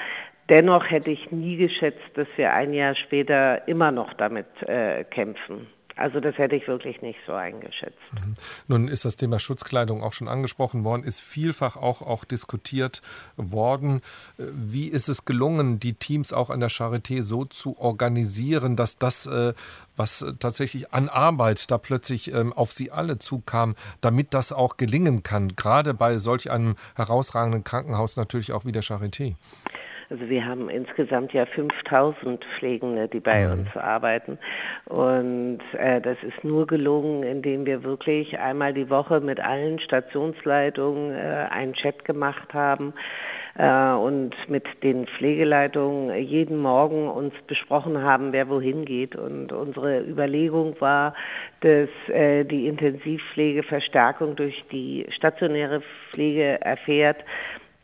[0.48, 5.66] dennoch hätte ich nie geschätzt, dass wir ein Jahr später immer noch damit äh, kämpfen.
[5.96, 7.98] Also das hätte ich wirklich nicht so eingeschätzt.
[8.12, 8.34] Mhm.
[8.68, 13.02] Nun ist das Thema Schutzkleidung auch schon angesprochen worden, ist vielfach auch, auch diskutiert
[13.36, 14.00] worden.
[14.36, 19.26] Wie ist es gelungen, die Teams auch an der Charité so zu organisieren, dass das,
[19.26, 19.54] äh,
[19.96, 25.22] was tatsächlich an Arbeit da plötzlich ähm, auf sie alle zukam, damit das auch gelingen
[25.22, 29.34] kann, gerade bei solch einem herausragenden Krankenhaus natürlich auch wie der Charité?
[30.12, 33.52] Also wir haben insgesamt ja 5000 Pflegende, die bei mhm.
[33.60, 34.38] uns arbeiten.
[34.84, 41.14] Und äh, das ist nur gelungen, indem wir wirklich einmal die Woche mit allen Stationsleitungen
[41.14, 42.92] äh, einen Chat gemacht haben
[43.56, 49.16] äh, und mit den Pflegeleitungen jeden Morgen uns besprochen haben, wer wohin geht.
[49.16, 51.14] Und unsere Überlegung war,
[51.60, 57.24] dass äh, die Intensivpflege Verstärkung durch die stationäre Pflege erfährt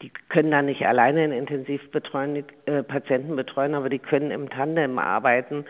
[0.03, 4.49] die können da nicht alleine einen intensiv betreuen, äh, Patienten betreuen, aber die können im
[4.51, 5.65] Tandem arbeiten.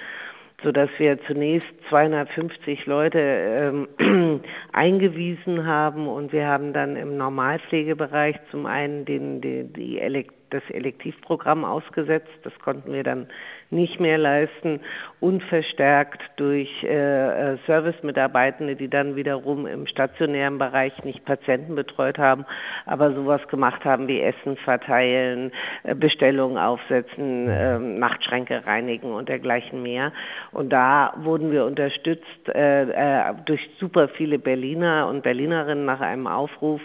[0.62, 4.40] sodass wir zunächst 250 Leute ähm,
[4.72, 10.62] eingewiesen haben und wir haben dann im Normalpflegebereich zum einen den, die, die Elekt das
[10.70, 12.30] Elektivprogramm ausgesetzt.
[12.42, 13.28] Das konnten wir dann
[13.70, 14.80] nicht mehr leisten
[15.20, 22.18] und verstärkt durch äh, äh, Servicemitarbeitende, die dann wiederum im stationären Bereich nicht Patienten betreut
[22.18, 22.46] haben,
[22.86, 29.82] aber sowas gemacht haben wie Essen verteilen, äh, Bestellungen aufsetzen, äh, Nachtschränke reinigen und dergleichen
[29.82, 30.12] mehr.
[30.52, 36.26] Und da wurden wir unterstützt äh, äh, durch super viele Berliner und Berlinerinnen nach einem
[36.26, 36.80] Aufruf,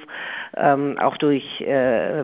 [0.57, 1.43] ähm, auch durch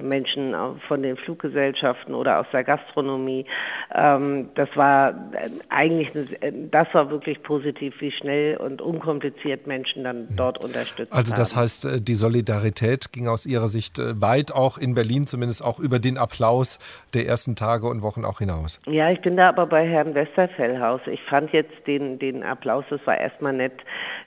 [0.02, 0.56] Menschen
[0.88, 3.46] von den Fluggesellschaften oder aus der Gastronomie.
[3.94, 6.10] Ähm, das war äh, eigentlich,
[6.42, 10.36] eine, das war wirklich positiv, wie schnell und unkompliziert Menschen dann mhm.
[10.36, 11.62] dort unterstützt Also das haben.
[11.62, 15.80] heißt, äh, die Solidarität ging aus Ihrer Sicht äh, weit auch in Berlin, zumindest auch
[15.80, 16.80] über den Applaus
[17.14, 18.82] der ersten Tage und Wochen auch hinaus.
[18.88, 21.02] Ja, ich bin da aber bei Herrn Westerfellhaus.
[21.06, 23.74] Ich fand jetzt den, den Applaus, das war erstmal nett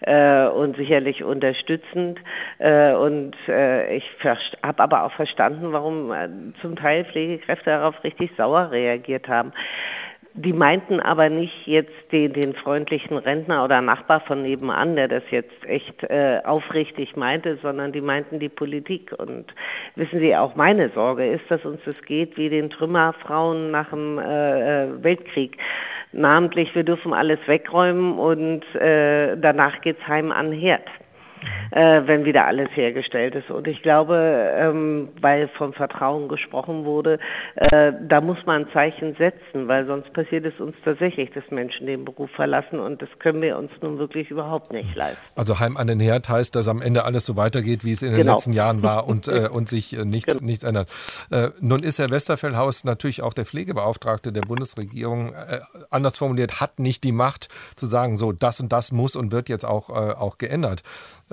[0.03, 2.21] äh, und sicherlich unterstützend.
[2.59, 4.05] Äh, und äh, ich
[4.63, 6.13] habe aber auch verstanden, warum
[6.61, 9.53] zum Teil Pflegekräfte darauf richtig sauer reagiert haben.
[10.35, 15.23] Die meinten aber nicht jetzt den, den freundlichen Rentner oder Nachbar von nebenan, der das
[15.31, 19.13] jetzt echt äh, aufrichtig meinte, sondern die meinten die Politik.
[19.19, 19.55] Und
[19.95, 24.19] wissen Sie, auch meine Sorge ist, dass uns das geht wie den Trümmerfrauen nach dem
[24.19, 25.59] äh, äh Weltkrieg.
[26.13, 30.89] Namentlich, wir dürfen alles wegräumen und äh, danach geht's heim an Herd
[31.71, 33.51] äh, wenn wieder alles hergestellt ist.
[33.51, 37.19] Und ich glaube, ähm, weil von Vertrauen gesprochen wurde,
[37.57, 41.87] äh, da muss man ein Zeichen setzen, weil sonst passiert es uns tatsächlich, dass Menschen
[41.87, 45.19] den Beruf verlassen und das können wir uns nun wirklich überhaupt nicht leisten.
[45.35, 48.11] Also Heim an den Herd heißt, dass am Ende alles so weitergeht, wie es in
[48.11, 48.35] den genau.
[48.35, 50.45] letzten Jahren war und, äh, und sich äh, nichts, genau.
[50.45, 50.89] nichts ändert.
[51.31, 55.35] Äh, nun ist Herr Westerfellhaus natürlich auch der Pflegebeauftragte der Bundesregierung.
[55.35, 59.33] Äh, anders formuliert, hat nicht die Macht zu sagen, so das und das muss und
[59.33, 60.83] wird jetzt auch, auch geändert.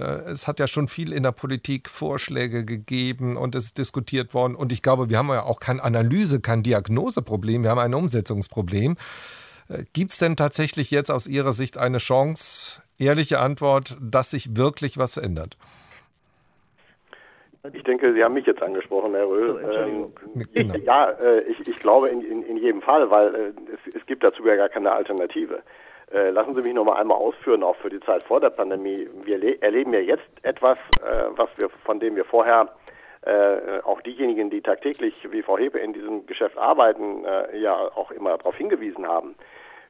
[0.02, 4.56] Es hat ja schon viel in der Politik Vorschläge gegeben und es ist diskutiert worden.
[4.56, 8.98] Und ich glaube, wir haben ja auch kein Analyse, kein Diagnoseproblem, wir haben ein Umsetzungsproblem.
[9.70, 14.56] Äh, Gibt es denn tatsächlich jetzt aus Ihrer Sicht eine Chance, ehrliche Antwort, dass sich
[14.58, 15.58] wirklich was ändert?
[17.74, 19.60] Ich denke, Sie haben mich jetzt angesprochen, Herr Röhl.
[19.74, 20.14] Ähm,
[20.54, 20.76] genau.
[20.78, 23.40] Ja, äh, ich, ich, glaube in, in, in, jedem Fall, weil äh,
[23.74, 25.62] es, es, gibt dazu ja gar keine Alternative.
[26.12, 29.08] Äh, lassen Sie mich noch mal einmal ausführen, auch für die Zeit vor der Pandemie.
[29.24, 32.70] Wir erleben ja jetzt etwas, äh, was wir, von dem wir vorher
[33.22, 38.12] äh, auch diejenigen, die tagtäglich wie Frau Hebe in diesem Geschäft arbeiten, äh, ja auch
[38.12, 39.36] immer darauf hingewiesen haben.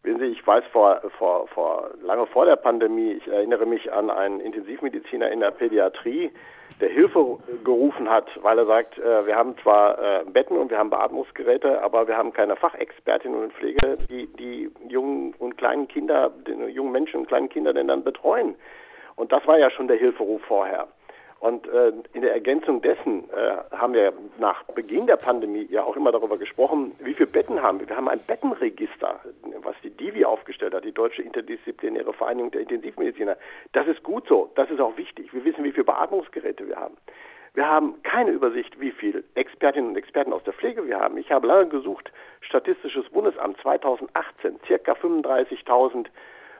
[0.04, 4.10] Wissen Sie, ich weiß vor, vor, vor lange vor der Pandemie, ich erinnere mich an
[4.10, 6.32] einen Intensivmediziner in der Pädiatrie,
[6.82, 10.78] der Hilfe gerufen hat, weil er sagt, äh, wir haben zwar äh, Betten und wir
[10.78, 16.32] haben Beatmungsgeräte, aber wir haben keine Fachexpertinnen und Pflege, die die jungen und kleinen Kinder,
[16.48, 18.56] die jungen Menschen und kleinen Kinder denn dann betreuen.
[19.16, 20.88] Und das war ja schon der Hilferuf vorher.
[21.40, 25.96] Und äh, in der Ergänzung dessen äh, haben wir nach Beginn der Pandemie ja auch
[25.96, 27.88] immer darüber gesprochen, wie viele Betten haben wir.
[27.88, 29.22] Wir haben ein Bettenregister,
[29.62, 33.38] was die DIVI aufgestellt hat, die Deutsche Interdisziplinäre Vereinigung der Intensivmediziner.
[33.72, 35.34] Das ist gut so, das ist auch wichtig.
[35.34, 36.98] Wir wissen, wie viele Beatmungsgeräte wir haben.
[37.54, 41.18] Wir haben keine Übersicht, wie viele Expertinnen und Experten aus der Pflege wir haben.
[41.18, 46.08] Ich habe lange gesucht, Statistisches Bundesamt 2018, circa 35.000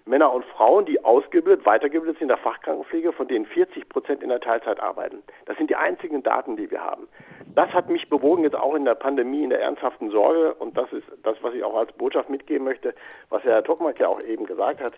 [0.06, 4.30] Männer und Frauen, die ausgebildet, weitergebildet sind in der Fachkrankenpflege, von denen 40 Prozent in
[4.30, 5.22] der Teilzeit arbeiten.
[5.46, 7.08] Das sind die einzigen Daten, die wir haben.
[7.56, 10.92] Das hat mich bewogen, jetzt auch in der Pandemie, in der ernsthaften Sorge, und das
[10.94, 12.94] ist das, was ich auch als Botschaft mitgeben möchte,
[13.30, 14.94] was Herr Tockmark ja auch eben gesagt hat.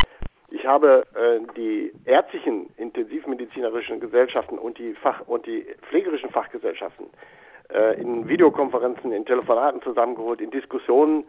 [0.50, 7.08] Ich habe äh, die ärztlichen intensivmedizinerischen Gesellschaften und die Fach- und die pflegerischen Fachgesellschaften
[7.74, 11.24] äh, in Videokonferenzen, in Telefonaten zusammengeholt, in Diskussionen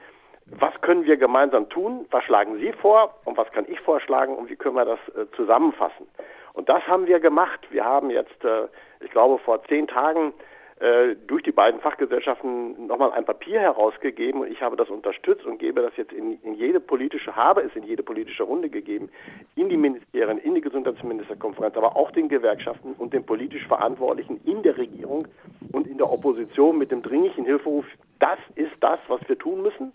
[0.46, 2.06] was können wir gemeinsam tun?
[2.10, 5.26] Was schlagen Sie vor und was kann ich vorschlagen und wie können wir das äh,
[5.36, 6.06] zusammenfassen?
[6.52, 7.60] Und das haben wir gemacht.
[7.70, 8.68] Wir haben jetzt, äh,
[9.00, 10.34] ich glaube, vor zehn Tagen
[10.82, 15.58] äh, durch die beiden Fachgesellschaften nochmal ein Papier herausgegeben und ich habe das unterstützt und
[15.58, 19.08] gebe das jetzt in, in, jede politische, habe es in jede politische Runde gegeben,
[19.54, 24.64] in die Ministerien, in die Gesundheitsministerkonferenz, aber auch den Gewerkschaften und den politisch Verantwortlichen in
[24.64, 25.28] der Regierung
[25.70, 27.86] und in der Opposition mit dem dringlichen Hilferuf,
[28.18, 29.92] das ist das, was wir tun müssen.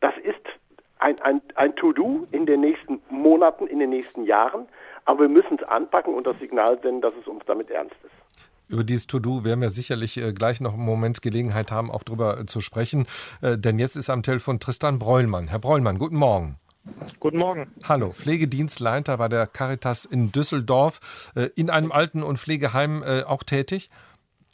[0.00, 0.34] Das ist
[0.98, 4.66] ein, ein, ein To-Do in den nächsten Monaten, in den nächsten Jahren,
[5.04, 8.12] aber wir müssen es anpacken und das Signal senden, dass es uns damit ernst ist.
[8.68, 12.40] Über dieses To-Do werden wir sicherlich äh, gleich noch einen Moment Gelegenheit haben, auch darüber
[12.40, 13.06] äh, zu sprechen.
[13.40, 15.48] Äh, denn jetzt ist am Telefon Tristan Breulmann.
[15.48, 16.56] Herr Breulmann, guten Morgen.
[17.20, 17.72] Guten Morgen.
[17.84, 23.90] Hallo, Pflegedienstleiter bei der Caritas in Düsseldorf, in einem Alten- und Pflegeheim auch tätig?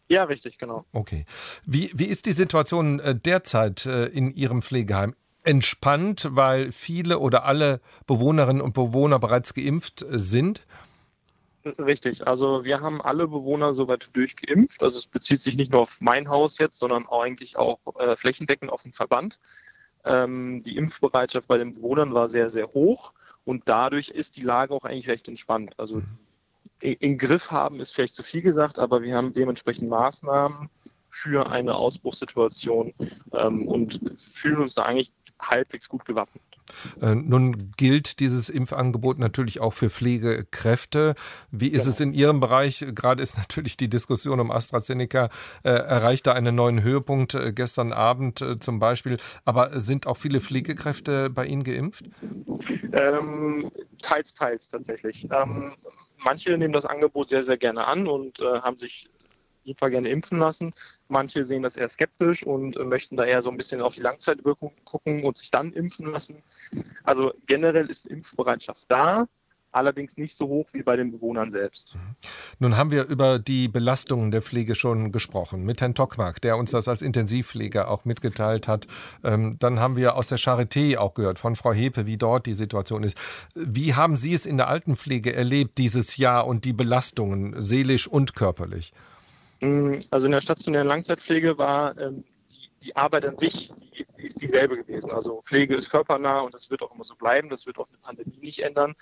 [0.09, 0.87] Ja, richtig, genau.
[0.95, 1.27] Okay.
[1.67, 5.15] Wie, wie ist die Situation derzeit in Ihrem Pflegeheim?
[5.45, 10.67] Entspannt, weil viele oder alle Bewohnerinnen und Bewohner bereits geimpft sind?
[11.65, 14.83] Richtig, also wir haben alle Bewohner soweit durchgeimpft.
[14.83, 18.71] Also es bezieht sich nicht nur auf mein Haus jetzt, sondern eigentlich auch äh, flächendeckend
[18.71, 19.39] auf den Verband.
[20.05, 23.13] Ähm, die Impfbereitschaft bei den Bewohnern war sehr, sehr hoch
[23.45, 25.75] und dadurch ist die Lage auch eigentlich recht entspannt.
[25.77, 26.03] Also
[26.81, 30.69] in Griff haben ist vielleicht zu viel gesagt, aber wir haben dementsprechend Maßnahmen
[31.11, 32.93] für eine Ausbruchssituation
[33.35, 36.43] ähm, und fühlen uns da eigentlich halbwegs gut gewappnet.
[37.01, 41.15] Äh, nun gilt dieses Impfangebot natürlich auch für Pflegekräfte.
[41.51, 41.95] Wie ist genau.
[41.95, 42.85] es in Ihrem Bereich?
[42.95, 45.29] Gerade ist natürlich die Diskussion um AstraZeneca
[45.63, 49.19] äh, erreicht da einen neuen Höhepunkt äh, gestern Abend äh, zum Beispiel.
[49.45, 52.05] Aber sind auch viele Pflegekräfte bei Ihnen geimpft?
[52.93, 55.29] Ähm, teils, teils tatsächlich.
[55.31, 55.73] Ähm,
[56.19, 59.09] manche nehmen das Angebot sehr, sehr gerne an und äh, haben sich
[59.65, 60.73] super gerne impfen lassen.
[61.09, 64.03] Manche sehen das eher skeptisch und äh, möchten da eher so ein bisschen auf die
[64.03, 66.43] Langzeitwirkung gucken und sich dann impfen lassen.
[67.05, 69.27] Also generell ist Impfbereitschaft da
[69.73, 71.95] allerdings nicht so hoch wie bei den Bewohnern selbst.
[71.95, 72.01] Mhm.
[72.59, 76.71] Nun haben wir über die Belastungen der Pflege schon gesprochen mit Herrn Tockmark, der uns
[76.71, 78.87] das als Intensivpfleger auch mitgeteilt hat.
[79.25, 82.55] Ähm, dann haben wir aus der Charité auch gehört von Frau Hepe, wie dort die
[82.55, 83.17] Situation ist.
[83.55, 88.35] Wie haben Sie es in der Altenpflege erlebt dieses Jahr und die Belastungen seelisch und
[88.35, 88.93] körperlich?
[89.63, 94.43] Mm, also in der stationären Langzeitpflege war ähm, die, die, Arbeit an sich die, ist
[94.43, 95.11] dieselbe gewesen.
[95.13, 97.49] Also Pflege ist körpernah und das wird auch immer so bleiben.
[97.49, 98.95] Das wird auch eine Pandemie nicht ändern.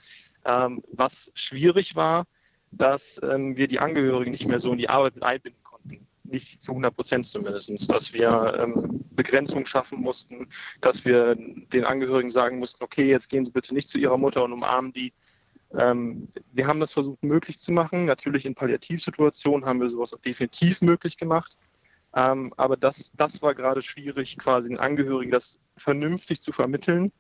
[0.44, 2.26] Ähm, was schwierig war,
[2.72, 6.06] dass ähm, wir die Angehörigen nicht mehr so in die Arbeit mit einbinden konnten.
[6.24, 7.90] Nicht zu 100 Prozent zumindest.
[7.90, 10.46] Dass wir ähm, Begrenzung schaffen mussten,
[10.82, 14.44] dass wir den Angehörigen sagen mussten, okay, jetzt gehen Sie bitte nicht zu Ihrer Mutter
[14.44, 15.14] und umarmen die,
[15.78, 18.06] ähm, wir haben das versucht möglich zu machen.
[18.06, 21.56] Natürlich in Palliativsituationen haben wir sowas auch definitiv möglich gemacht.
[22.14, 27.12] Ähm, aber das, das war gerade schwierig, quasi den Angehörigen das vernünftig zu vermitteln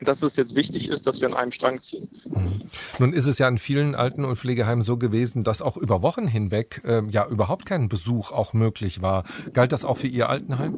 [0.00, 2.08] dass es jetzt wichtig ist, dass wir an einem Strang ziehen.
[2.26, 2.62] Mhm.
[2.98, 6.28] Nun ist es ja in vielen Alten- und Pflegeheimen so gewesen, dass auch über Wochen
[6.28, 9.24] hinweg äh, ja überhaupt kein Besuch auch möglich war.
[9.52, 10.74] Galt das auch für Ihr Altenheim?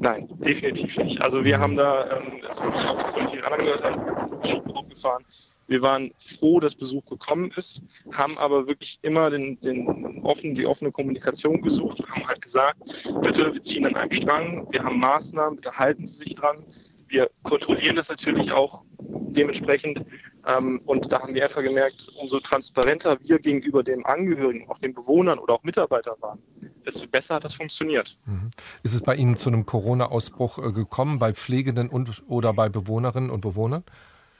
[0.00, 1.20] Nein, definitiv nicht.
[1.22, 5.24] Also wir haben da, ähm, das habe ich auch von vielen anderen gehört, haben, gefahren.
[5.68, 10.66] Wir waren froh, dass Besuch gekommen ist, haben aber wirklich immer den, den offen, die
[10.66, 12.78] offene Kommunikation gesucht und haben halt gesagt,
[13.22, 16.64] bitte, wir ziehen an einem Strang, wir haben Maßnahmen, bitte halten Sie sich dran.
[17.08, 20.04] Wir kontrollieren das natürlich auch dementsprechend.
[20.46, 24.94] Ähm, und da haben wir einfach gemerkt, umso transparenter wir gegenüber dem Angehörigen, auch den
[24.94, 26.38] Bewohnern oder auch Mitarbeitern waren,
[26.84, 28.16] desto besser hat das funktioniert.
[28.26, 28.50] Mhm.
[28.82, 33.30] Ist es bei Ihnen zu einem Corona-Ausbruch äh, gekommen, bei Pflegenden und oder bei Bewohnerinnen
[33.30, 33.84] und Bewohnern?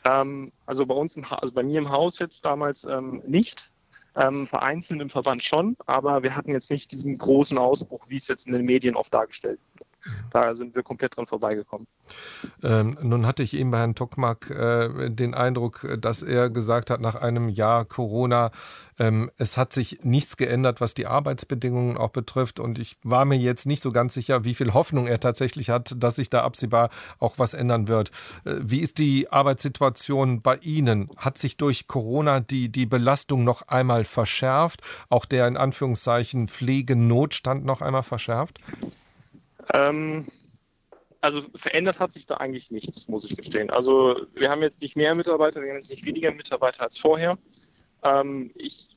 [0.06, 3.72] Ähm, also bei uns, im also bei mir im Haus jetzt damals ähm, nicht.
[4.18, 8.28] Ähm, vereinzelt im Verband schon, aber wir hatten jetzt nicht diesen großen Ausbruch, wie es
[8.28, 9.75] jetzt in den Medien oft dargestellt wird.
[10.30, 11.86] Da sind wir komplett dran vorbeigekommen.
[12.62, 17.00] Ähm, nun hatte ich eben bei Herrn Tockmark äh, den Eindruck, dass er gesagt hat,
[17.00, 18.50] nach einem Jahr Corona,
[18.98, 22.60] ähm, es hat sich nichts geändert, was die Arbeitsbedingungen auch betrifft.
[22.60, 25.94] Und ich war mir jetzt nicht so ganz sicher, wie viel Hoffnung er tatsächlich hat,
[25.96, 28.10] dass sich da absehbar auch was ändern wird.
[28.44, 31.10] Äh, wie ist die Arbeitssituation bei Ihnen?
[31.16, 34.82] Hat sich durch Corona die, die Belastung noch einmal verschärft?
[35.08, 38.60] Auch der in Anführungszeichen Pflegenotstand noch einmal verschärft?
[39.72, 40.26] Ähm,
[41.20, 43.70] also verändert hat sich da eigentlich nichts, muss ich gestehen.
[43.70, 47.38] Also wir haben jetzt nicht mehr Mitarbeiter, wir haben jetzt nicht weniger Mitarbeiter als vorher.
[48.02, 48.96] Ähm, ich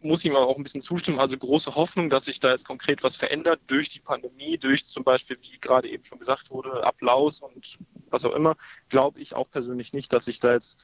[0.00, 1.20] muss ihm aber auch ein bisschen zustimmen.
[1.20, 5.04] Also große Hoffnung, dass sich da jetzt konkret was verändert durch die Pandemie, durch zum
[5.04, 7.78] Beispiel, wie gerade eben schon gesagt wurde, Applaus und
[8.10, 8.56] was auch immer,
[8.88, 10.82] glaube ich auch persönlich nicht, dass sich da jetzt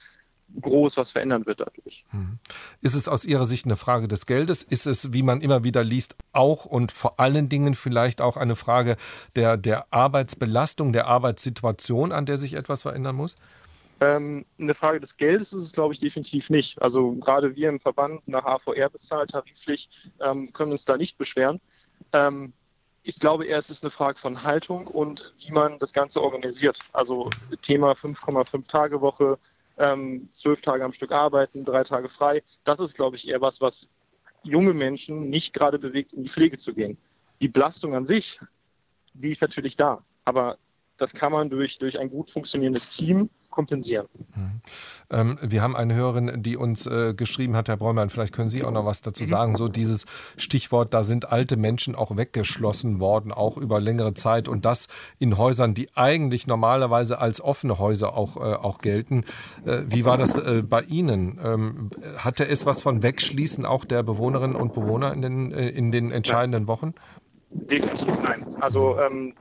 [0.60, 2.04] groß was verändern wird dadurch.
[2.10, 2.38] Hm.
[2.80, 4.62] Ist es aus Ihrer Sicht eine Frage des Geldes?
[4.62, 8.56] Ist es, wie man immer wieder liest, auch und vor allen Dingen vielleicht auch eine
[8.56, 8.96] Frage
[9.36, 13.36] der, der Arbeitsbelastung, der Arbeitssituation, an der sich etwas verändern muss?
[14.00, 16.80] Ähm, eine Frage des Geldes ist es, glaube ich, definitiv nicht.
[16.80, 21.60] Also gerade wir im Verband nach AVR bezahlt, tariflich, ähm, können uns da nicht beschweren.
[22.12, 22.52] Ähm,
[23.02, 26.78] ich glaube eher, es ist eine Frage von Haltung und wie man das Ganze organisiert.
[26.92, 27.30] Also
[27.62, 29.38] Thema 5,5 Tage Woche,
[29.78, 32.42] ähm, zwölf Tage am Stück arbeiten, drei Tage frei.
[32.64, 33.88] Das ist, glaube ich, eher was, was
[34.42, 36.98] junge Menschen nicht gerade bewegt, in die Pflege zu gehen.
[37.40, 38.40] Die Belastung an sich,
[39.14, 40.04] die ist natürlich da.
[40.24, 40.58] Aber
[40.96, 44.06] das kann man durch, durch ein gut funktionierendes Team kompensieren.
[44.34, 44.60] Mhm.
[45.10, 48.62] Ähm, wir haben eine Hörerin, die uns äh, geschrieben hat, Herr Bräumann, vielleicht können Sie
[48.64, 49.28] auch noch was dazu mhm.
[49.28, 49.56] sagen.
[49.56, 50.04] So dieses
[50.36, 55.38] Stichwort, da sind alte Menschen auch weggeschlossen worden, auch über längere Zeit und das in
[55.38, 59.24] Häusern, die eigentlich normalerweise als offene Häuser auch, äh, auch gelten.
[59.64, 61.40] Äh, wie war das äh, bei Ihnen?
[61.42, 65.90] Ähm, hatte es was von Wegschließen auch der Bewohnerinnen und Bewohner in den, äh, in
[65.90, 66.94] den entscheidenden Wochen?
[67.50, 68.46] Definitiv nein.
[68.60, 69.34] Also ähm,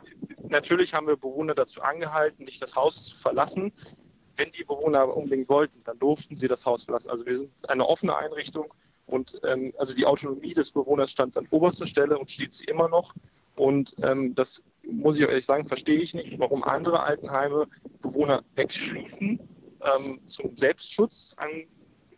[0.49, 3.71] natürlich haben wir Bewohner dazu angehalten, nicht das Haus zu verlassen.
[4.35, 7.09] Wenn die Bewohner aber unbedingt wollten, dann durften sie das Haus verlassen.
[7.09, 8.73] Also wir sind eine offene Einrichtung
[9.07, 12.89] und ähm, also die Autonomie des Bewohners stand an oberster Stelle und steht sie immer
[12.89, 13.13] noch.
[13.55, 17.67] Und ähm, das muss ich ehrlich sagen, verstehe ich nicht, warum andere Altenheime
[18.01, 19.39] Bewohner wegschließen
[19.81, 21.35] ähm, zum Selbstschutz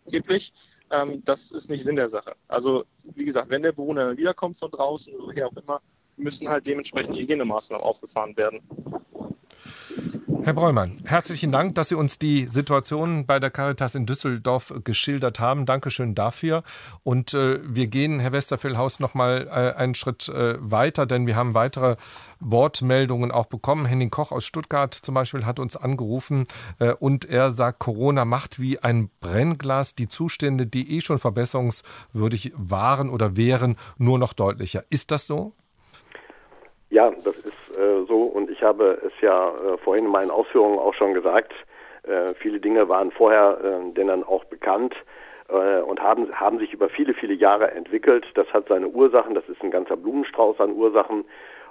[0.06, 0.54] angeblich.
[0.92, 2.36] Ähm, das ist nicht Sinn der Sache.
[2.48, 5.82] Also wie gesagt, wenn der Bewohner wiederkommt von draußen, woher auch immer,
[6.20, 8.62] müssen halt dementsprechend Hygienemaßnahmen aufgefahren werden.
[10.42, 15.40] Herr Brollmann, herzlichen Dank, dass Sie uns die Situation bei der Caritas in Düsseldorf geschildert
[15.40, 15.66] haben.
[15.66, 16.64] Dankeschön dafür.
[17.04, 21.36] Und äh, wir gehen, Herr Westerfellhaus, noch mal äh, einen Schritt äh, weiter, denn wir
[21.36, 21.98] haben weitere
[22.40, 23.86] Wortmeldungen auch bekommen.
[23.86, 26.46] Henning Koch aus Stuttgart zum Beispiel hat uns angerufen
[26.80, 32.54] äh, und er sagt, Corona macht wie ein Brennglas die Zustände, die eh schon verbesserungswürdig
[32.56, 34.86] waren oder wären, nur noch deutlicher.
[34.90, 35.54] Ist das so?
[36.90, 40.80] Ja, das ist äh, so und ich habe es ja äh, vorhin in meinen Ausführungen
[40.80, 41.54] auch schon gesagt.
[42.04, 44.96] Äh, viele Dinge waren vorher äh, denn dann auch bekannt
[45.50, 48.26] äh, und haben, haben sich über viele, viele Jahre entwickelt.
[48.34, 51.26] Das hat seine Ursachen, das ist ein ganzer Blumenstrauß an Ursachen.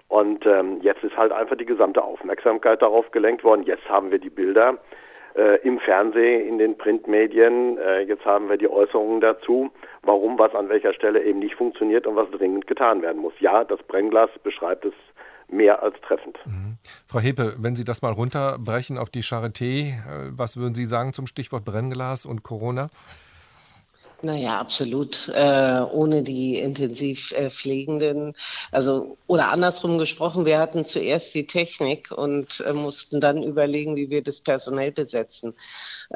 [0.08, 3.64] Und ähm, jetzt ist halt einfach die gesamte Aufmerksamkeit darauf gelenkt worden.
[3.64, 4.78] Jetzt haben wir die Bilder
[5.36, 7.76] äh, im Fernsehen, in den Printmedien.
[7.78, 9.70] Äh, jetzt haben wir die Äußerungen dazu,
[10.02, 13.34] warum was an welcher Stelle eben nicht funktioniert und was dringend getan werden muss.
[13.38, 14.94] Ja, das Brennglas beschreibt es
[15.50, 16.38] mehr als treffend.
[16.46, 16.76] Mhm.
[17.06, 21.12] Frau Hepe, wenn Sie das mal runterbrechen auf die Charité, äh, was würden Sie sagen
[21.12, 22.90] zum Stichwort Brennglas und Corona?
[24.20, 25.28] Naja, absolut.
[25.28, 28.32] Äh, ohne die Intensivpflegenden,
[28.72, 34.10] also oder andersrum gesprochen, wir hatten zuerst die Technik und äh, mussten dann überlegen, wie
[34.10, 35.54] wir das personell besetzen.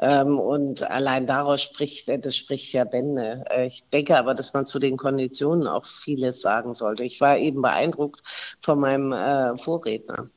[0.01, 3.45] Ähm, und allein daraus spricht, äh, das spricht ja Bände.
[3.49, 7.05] Äh, ich denke aber, dass man zu den Konditionen auch vieles sagen sollte.
[7.05, 8.21] Ich war eben beeindruckt
[8.61, 10.29] von meinem äh, Vorredner.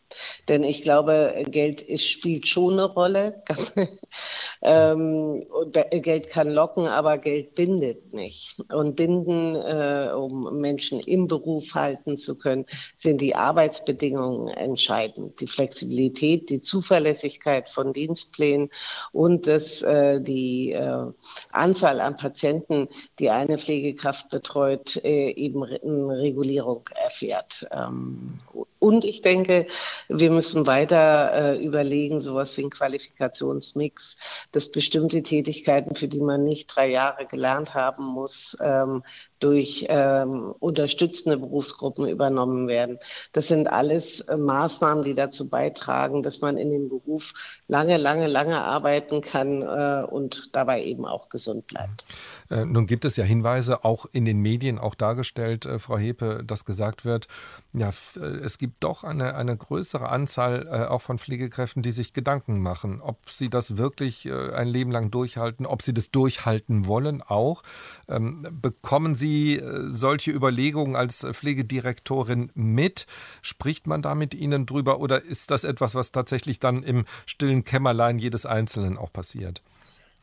[0.49, 3.43] Denn ich glaube, Geld ist, spielt schon eine Rolle.
[4.63, 8.57] ähm, Geld kann locken, aber Geld bindet nicht.
[8.73, 15.41] Und binden, äh, um Menschen im Beruf halten zu können, sind die Arbeitsbedingungen entscheidend.
[15.41, 18.71] Die Flexibilität, die Zuverlässigkeit von Dienstplänen
[19.13, 21.13] und das, äh, die äh,
[21.53, 22.89] Anzahl an Patienten,
[23.19, 27.67] die eine Pflegekraft betreut, äh, eben eine Regulierung erfährt.
[27.73, 28.39] Ähm,
[28.87, 29.67] und ich denke,
[30.09, 36.45] wir müssen weiter äh, überlegen, sowas wie ein Qualifikationsmix, dass bestimmte Tätigkeiten, für die man
[36.45, 39.03] nicht drei Jahre gelernt haben muss, ähm,
[39.41, 42.99] durch ähm, unterstützende Berufsgruppen übernommen werden.
[43.33, 47.33] Das sind alles äh, Maßnahmen, die dazu beitragen, dass man in dem Beruf
[47.67, 52.03] lange, lange, lange arbeiten kann äh, und dabei eben auch gesund bleibt.
[52.03, 56.43] Äh, nun gibt es ja Hinweise, auch in den Medien, auch dargestellt, äh, Frau Hepe,
[56.45, 57.29] dass gesagt wird,
[57.73, 62.13] ja, äh, es gibt doch eine, eine größere Anzahl äh, auch von Pflegekräften, die sich
[62.13, 67.23] Gedanken machen, ob sie das wirklich ein Leben lang durchhalten, ob sie das durchhalten wollen
[67.23, 67.63] auch.
[68.09, 73.07] Ähm, bekommen Sie äh, solche Überlegungen als Pflegedirektorin mit?
[73.43, 77.65] Spricht man da mit Ihnen drüber oder ist das etwas, was tatsächlich dann im stillen
[77.65, 79.63] Kämmerlein jedes Einzelnen auch passiert?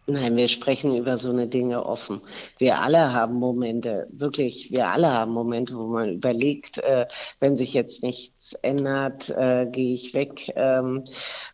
[0.05, 2.21] Nein, wir sprechen über so eine Dinge offen.
[2.57, 7.07] Wir alle haben Momente, wirklich, wir alle haben Momente, wo man überlegt, äh,
[7.39, 10.51] wenn sich jetzt nichts ändert, äh, gehe ich weg.
[10.57, 11.05] Ähm,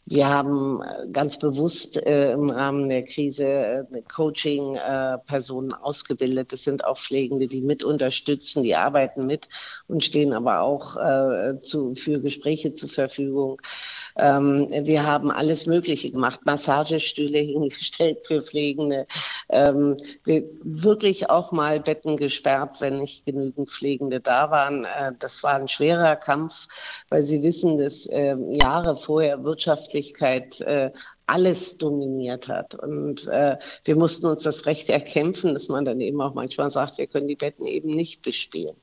[0.06, 0.82] wir haben
[1.12, 6.52] ganz bewusst äh, im Rahmen der Krise äh, Coaching-Personen ausgebildet.
[6.52, 9.48] Das sind auch Pflegende, die mit unterstützen, die arbeiten mit
[9.88, 13.62] und stehen aber auch äh, zu, für Gespräche zur Verfügung.
[14.18, 19.06] Ähm, wir haben alles Mögliche gemacht, Massagestühle hingestellt für Pflegende,
[19.50, 24.86] ähm, wirklich auch mal Betten gesperrt, wenn nicht genügend Pflegende da waren.
[24.86, 26.68] Äh, das war ein schwerer Kampf,
[27.10, 30.92] weil Sie wissen, dass äh, Jahre vorher Wirtschaftlichkeit äh,
[31.30, 32.76] alles dominiert hat.
[32.76, 36.98] Und äh, wir mussten uns das Recht erkämpfen, dass man dann eben auch manchmal sagt,
[36.98, 38.76] wir können die Betten eben nicht bespielen,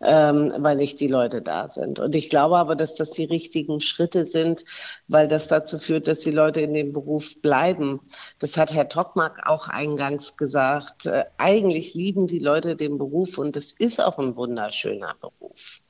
[0.00, 1.98] ähm, weil nicht die Leute da sind.
[1.98, 4.64] Und ich glaube aber, dass das die richtigen Schritte sind,
[5.08, 8.00] weil das dazu führt, dass die Leute in dem Beruf bleiben.
[8.38, 11.06] Das hat Herr Tockmark auch eingangs gesagt.
[11.06, 15.82] Äh, eigentlich lieben die Leute den Beruf und es ist auch ein wunderschöner Beruf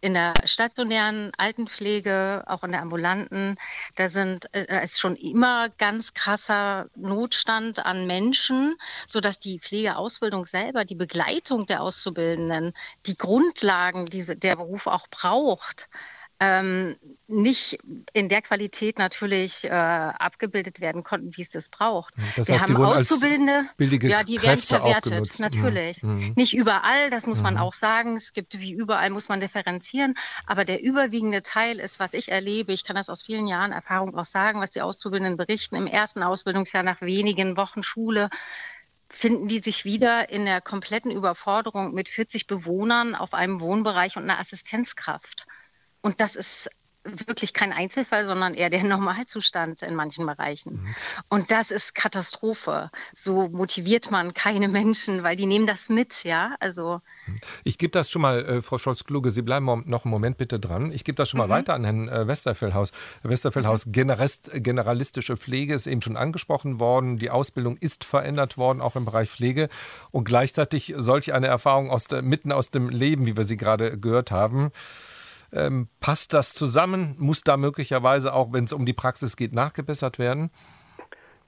[0.00, 3.56] in der stationären Altenpflege, auch in der ambulanten,
[3.96, 8.76] da sind äh, ist schon immer ganz krasser Notstand an Menschen,
[9.06, 12.72] so dass die Pflegeausbildung selber, die Begleitung der Auszubildenden,
[13.06, 15.88] die Grundlagen, die der Beruf auch braucht,
[16.40, 16.96] ähm,
[17.28, 17.78] nicht
[18.14, 22.14] in der Qualität natürlich äh, abgebildet werden konnten, wie es das braucht.
[22.34, 26.02] Das heißt, Wir haben Auszubildende, ja, die Kräfte werden verwertet, natürlich.
[26.02, 26.10] Mhm.
[26.10, 26.32] mhm.
[26.36, 27.44] Nicht überall, das muss mhm.
[27.44, 28.16] man auch sagen.
[28.16, 30.14] Es gibt wie überall muss man differenzieren,
[30.46, 32.72] aber der überwiegende Teil ist, was ich erlebe.
[32.72, 36.22] Ich kann das aus vielen Jahren Erfahrung auch sagen, was die Auszubildenden berichten im ersten
[36.22, 38.30] Ausbildungsjahr nach wenigen Wochen Schule
[39.12, 44.22] finden die sich wieder in der kompletten Überforderung mit 40 Bewohnern auf einem Wohnbereich und
[44.22, 45.46] einer Assistenzkraft.
[46.02, 46.70] Und das ist
[47.04, 50.82] wirklich kein Einzelfall, sondern eher der Normalzustand in manchen Bereichen.
[50.82, 50.94] Mhm.
[51.28, 52.90] Und das ist Katastrophe.
[53.14, 56.56] So motiviert man keine Menschen, weil die nehmen das mit, ja.
[56.60, 57.00] Also
[57.64, 60.92] ich gebe das schon mal, äh, Frau Scholz-Kluge, Sie bleiben noch einen Moment bitte dran.
[60.92, 61.50] Ich gebe das schon mal mhm.
[61.50, 62.92] weiter an Herrn äh, Westerfellhaus.
[63.22, 63.92] Herr Westerfellhaus, mhm.
[63.92, 67.18] Generalist, generalistische Pflege ist eben schon angesprochen worden.
[67.18, 69.68] Die Ausbildung ist verändert worden, auch im Bereich Pflege.
[70.10, 73.98] Und gleichzeitig solch eine Erfahrung aus der, mitten aus dem Leben, wie wir sie gerade
[73.98, 74.70] gehört haben,
[75.52, 77.16] ähm, passt das zusammen?
[77.18, 80.50] Muss da möglicherweise auch, wenn es um die Praxis geht, nachgebessert werden?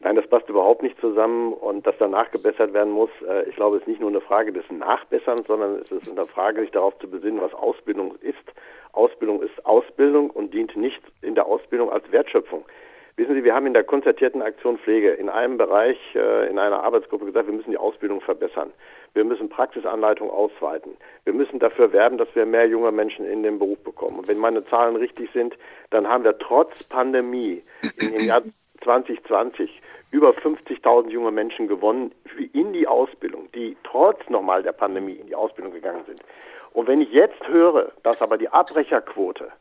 [0.00, 3.76] Nein, das passt überhaupt nicht zusammen und dass da nachgebessert werden muss, äh, ich glaube,
[3.76, 6.98] es ist nicht nur eine Frage des Nachbesserns, sondern es ist eine Frage, sich darauf
[6.98, 8.36] zu besinnen, was Ausbildung ist.
[8.92, 12.64] Ausbildung ist Ausbildung und dient nicht in der Ausbildung als Wertschöpfung.
[13.16, 16.82] Wissen Sie, wir haben in der konzertierten Aktion Pflege in einem Bereich, äh, in einer
[16.82, 18.72] Arbeitsgruppe gesagt, wir müssen die Ausbildung verbessern.
[19.12, 20.96] Wir müssen Praxisanleitung ausweiten.
[21.24, 24.20] Wir müssen dafür werben, dass wir mehr junge Menschen in den Beruf bekommen.
[24.20, 25.58] Und wenn meine Zahlen richtig sind,
[25.90, 27.62] dann haben wir trotz Pandemie
[27.98, 28.42] im Jahr
[28.82, 32.12] 2020 über 50.000 junge Menschen gewonnen
[32.54, 36.22] in die Ausbildung, die trotz nochmal der Pandemie in die Ausbildung gegangen sind.
[36.72, 39.52] Und wenn ich jetzt höre, dass aber die Abbrecherquote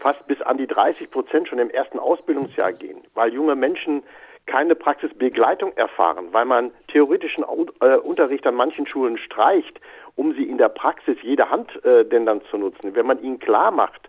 [0.00, 4.02] fast bis an die 30 Prozent schon im ersten Ausbildungsjahr gehen, weil junge Menschen
[4.46, 7.44] keine Praxisbegleitung erfahren, weil man theoretischen
[7.80, 9.80] äh, Unterricht an manchen Schulen streicht,
[10.16, 12.94] um sie in der Praxis jede Hand äh, denn dann zu nutzen.
[12.94, 14.08] Wenn man ihnen klar macht,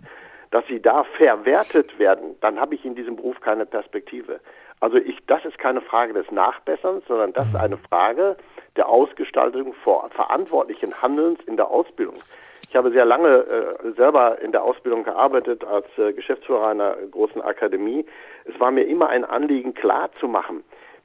[0.50, 4.39] dass sie da verwertet werden, dann habe ich in diesem Beruf keine Perspektive.
[4.80, 8.36] Also ich, das ist keine Frage des Nachbesserns, sondern das ist eine Frage
[8.76, 12.16] der Ausgestaltung vor verantwortlichen Handelns in der Ausbildung.
[12.72, 17.41] Ich habe sehr lange äh, selber in der Ausbildung gearbeitet als äh, Geschäftsführer einer großen
[17.41, 18.05] Akademie.
[18.45, 20.63] Es war mir immer ein Anliegen, klar zu machen,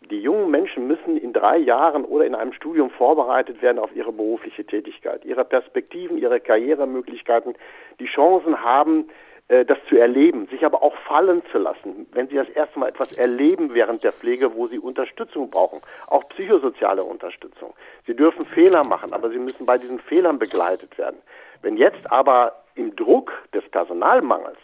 [0.09, 4.13] die jungen Menschen müssen in drei Jahren oder in einem Studium vorbereitet werden auf ihre
[4.13, 7.57] berufliche Tätigkeit, ihre Perspektiven, ihre Karrieremöglichkeiten,
[7.99, 9.09] die Chancen haben,
[9.49, 12.91] äh, das zu erleben, sich aber auch fallen zu lassen, wenn sie das erste Mal
[12.91, 17.75] etwas erleben während der Pflege, wo sie Unterstützung brauchen, auch psychosoziale Unterstützung.
[18.07, 21.17] Sie dürfen Fehler machen, aber sie müssen bei diesen Fehlern begleitet werden.
[21.63, 24.59] Wenn jetzt aber im Druck des Personalmangels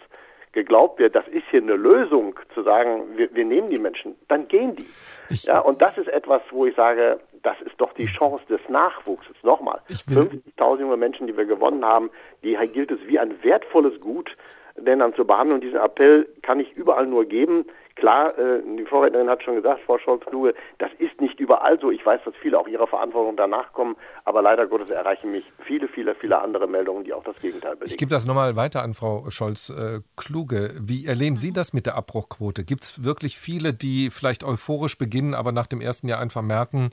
[0.53, 4.49] geglaubt wird, das ist hier eine Lösung, zu sagen, wir, wir nehmen die Menschen, dann
[4.49, 4.87] gehen die.
[5.31, 8.61] Ich, ja, und das ist etwas, wo ich sage, das ist doch die Chance des
[8.69, 9.35] Nachwuchses.
[9.43, 12.11] Nochmal, 50.000 junge Menschen, die wir gewonnen haben,
[12.45, 14.37] die gilt es wie ein wertvolles Gut,
[14.77, 15.57] denn dann zu behandeln.
[15.57, 17.65] Und diesen Appell kann ich überall nur geben.
[17.97, 21.91] Klar, äh, die Vorrednerin hat schon gesagt, Frau Scholz-Kluge, das ist nicht überall so.
[21.91, 25.89] Ich weiß, dass viele auch ihrer Verantwortung danach kommen, aber leider Gottes erreichen mich viele,
[25.89, 27.91] viele, viele andere Meldungen, die auch das Gegenteil belegen.
[27.91, 30.75] Ich gebe das nochmal weiter an Frau Scholz-Kluge.
[30.81, 32.65] Wie erleben Sie das mit der Abbruchquote?
[32.65, 36.91] Gibt es wirklich viele, die vielleicht euphorisch beginnen, aber nach dem ersten Jahr einfach merken,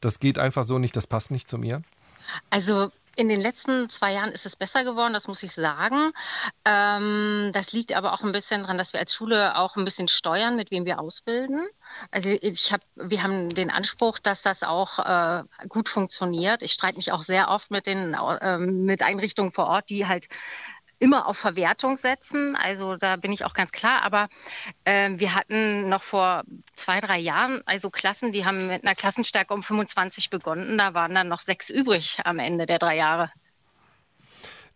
[0.00, 1.82] das geht einfach so nicht, das passt nicht zu mir?
[2.50, 6.12] Also in den letzten zwei Jahren ist es besser geworden, das muss ich sagen.
[6.64, 10.08] Ähm, das liegt aber auch ein bisschen daran, dass wir als Schule auch ein bisschen
[10.08, 11.66] steuern, mit wem wir ausbilden.
[12.10, 16.62] Also ich hab, wir haben den Anspruch, dass das auch äh, gut funktioniert.
[16.62, 20.28] Ich streite mich auch sehr oft mit den äh, mit Einrichtungen vor Ort, die halt
[20.98, 22.56] immer auf Verwertung setzen.
[22.56, 24.02] Also da bin ich auch ganz klar.
[24.02, 24.28] Aber
[24.84, 26.42] äh, wir hatten noch vor
[26.74, 30.78] zwei, drei Jahren also Klassen, die haben mit einer Klassenstärke um 25 begonnen.
[30.78, 33.30] Da waren dann noch sechs übrig am Ende der drei Jahre.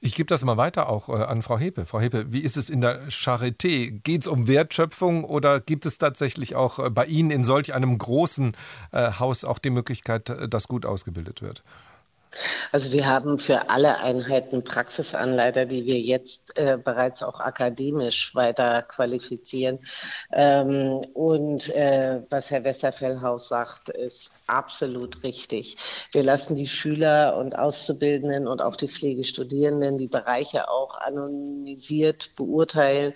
[0.01, 1.85] Ich gebe das mal weiter auch äh, an Frau Hepe.
[1.85, 3.91] Frau Hepe, wie ist es in der Charité?
[3.91, 7.99] Geht es um Wertschöpfung oder gibt es tatsächlich auch äh, bei Ihnen in solch einem
[7.99, 8.57] großen
[8.93, 11.65] äh, Haus auch die Möglichkeit, dass gut ausgebildet wird?
[12.73, 18.83] Also wir haben für alle Einheiten Praxisanleiter, die wir jetzt äh, bereits auch akademisch weiter
[18.83, 19.81] qualifizieren.
[20.33, 25.77] Ähm, und äh, was Herr Westerfellhaus sagt, ist absolut richtig.
[26.13, 33.15] Wir lassen die Schüler und Auszubildenden und auch die Pflegestudierenden die Bereiche auch anonymisiert beurteilen,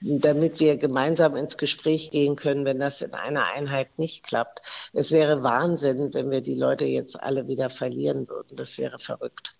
[0.00, 4.90] damit wir gemeinsam ins Gespräch gehen können, wenn das in einer Einheit nicht klappt.
[4.92, 8.56] Es wäre Wahnsinn, wenn wir die Leute jetzt alle wieder verlieren würden.
[8.56, 9.54] Das wäre verrückt.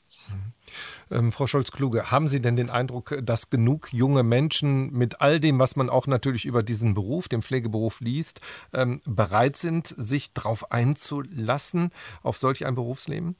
[1.14, 5.58] Ähm, Frau Scholz-Kluge, haben Sie denn den Eindruck, dass genug junge Menschen mit all dem,
[5.58, 8.40] was man auch natürlich über diesen Beruf, den Pflegeberuf liest,
[8.72, 11.90] ähm, bereit sind, sich darauf einzulassen,
[12.22, 13.36] auf solch ein Berufsleben?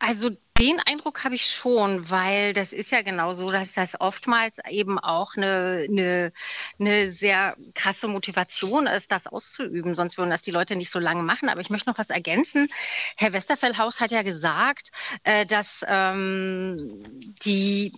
[0.00, 4.58] Also den Eindruck habe ich schon, weil das ist ja genau so, dass das oftmals
[4.68, 6.32] eben auch eine, eine,
[6.80, 9.94] eine sehr krasse Motivation ist, das auszuüben.
[9.94, 11.48] Sonst würden das die Leute nicht so lange machen.
[11.48, 12.68] Aber ich möchte noch was ergänzen.
[13.16, 14.90] Herr Westerfellhaus hat ja gesagt,
[15.22, 17.04] äh, dass ähm,
[17.44, 17.92] die,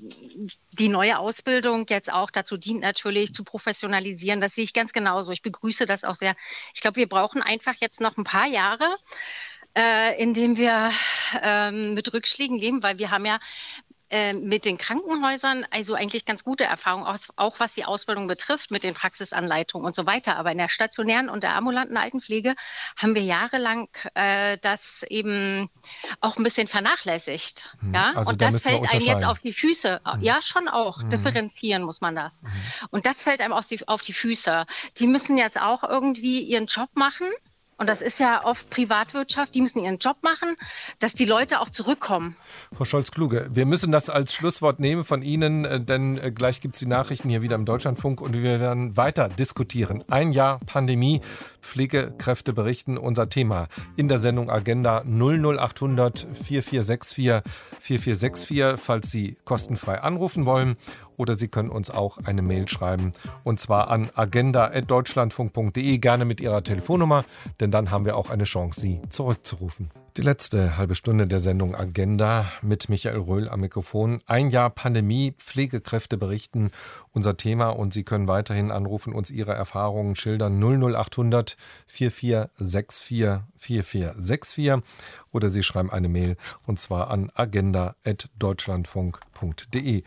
[0.73, 4.41] die neue Ausbildung jetzt auch dazu dient, natürlich zu professionalisieren.
[4.41, 5.33] Das sehe ich ganz genauso.
[5.33, 6.35] Ich begrüße das auch sehr.
[6.75, 8.97] Ich glaube, wir brauchen einfach jetzt noch ein paar Jahre
[9.77, 10.91] äh, indem wir
[11.43, 13.39] ähm, mit Rückschlägen leben, weil wir haben ja
[14.13, 18.73] äh, mit den Krankenhäusern also eigentlich ganz gute Erfahrungen, auch, auch, was die Ausbildung betrifft,
[18.73, 20.37] mit den Praxisanleitungen und so weiter.
[20.37, 22.57] Aber in der stationären und der ambulanten Altenpflege
[22.97, 25.71] haben wir jahrelang äh, das eben
[26.21, 27.77] auch ein bisschen vernachlässigt.
[27.83, 27.95] Hm.
[27.95, 28.13] Ja?
[28.17, 30.01] Also und das fällt einem jetzt auf die Füße.
[30.05, 30.21] Hm.
[30.21, 31.03] Ja, schon auch.
[31.03, 31.11] Hm.
[31.11, 32.41] Differenzieren muss man das.
[32.41, 32.51] Hm.
[32.91, 34.67] Und das fällt einem die, auf die Füße.
[34.99, 37.29] Die müssen jetzt auch irgendwie ihren Job machen.
[37.81, 40.55] Und das ist ja oft Privatwirtschaft, die müssen ihren Job machen,
[40.99, 42.37] dass die Leute auch zurückkommen.
[42.77, 46.75] Frau Scholz-Kluge, wir müssen das als Schlusswort nehmen von Ihnen, äh, denn äh, gleich gibt
[46.75, 50.05] es die Nachrichten hier wieder im Deutschlandfunk und wir werden weiter diskutieren.
[50.11, 51.23] Ein Jahr Pandemie,
[51.63, 57.43] Pflegekräfte berichten, unser Thema in der Sendung Agenda 00800 4464
[57.81, 60.77] 4464, falls Sie kostenfrei anrufen wollen
[61.21, 63.13] oder Sie können uns auch eine Mail schreiben
[63.45, 67.27] und zwar an agenda.deutschlandfunk.de, gerne mit Ihrer Telefonnummer,
[67.61, 69.91] denn dann haben wir auch eine Chance, Sie zurückzurufen.
[70.17, 74.21] Die letzte halbe Stunde der Sendung Agenda mit Michael Röhl am Mikrofon.
[74.27, 76.73] Ein Jahr Pandemie, Pflegekräfte berichten
[77.13, 81.57] unser Thema und Sie können weiterhin anrufen, uns Ihre Erfahrungen schildern 00800
[81.87, 84.83] 4464 4464
[85.33, 90.03] oder Sie schreiben eine Mail und zwar an agenda.deutschlandfunk.de.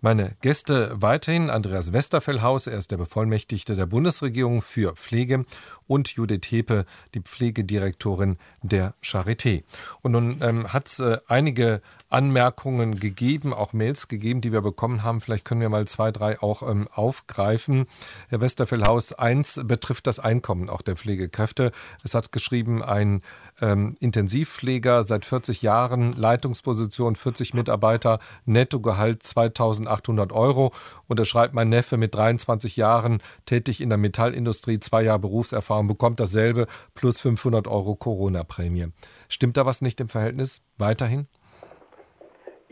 [0.00, 5.44] Meine Gäste weiterhin Andreas Westerfellhaus, er ist der Bevollmächtigte der Bundesregierung für Pflege
[5.86, 9.64] und Judith Hepe, die Pflegedirektorin der Charité.
[10.02, 15.02] Und nun ähm, hat es äh, einige Anmerkungen gegeben, auch Mails gegeben, die wir bekommen
[15.02, 15.20] haben.
[15.20, 17.86] Vielleicht können wir mal zwei, drei auch ähm, aufgreifen.
[18.28, 21.72] Herr Westerfellhaus, eins betrifft das Einkommen auch der Pflegekräfte.
[22.04, 23.22] Es hat geschrieben, ein
[23.64, 30.72] ähm, Intensivpfleger seit 40 Jahren, Leitungsposition 40 Mitarbeiter, Nettogehalt 2800 Euro.
[31.08, 35.88] Und er schreibt, mein Neffe mit 23 Jahren, tätig in der Metallindustrie, zwei Jahre Berufserfahrung,
[35.88, 38.88] bekommt dasselbe plus 500 Euro Corona-Prämie.
[39.28, 41.26] Stimmt da was nicht im Verhältnis weiterhin?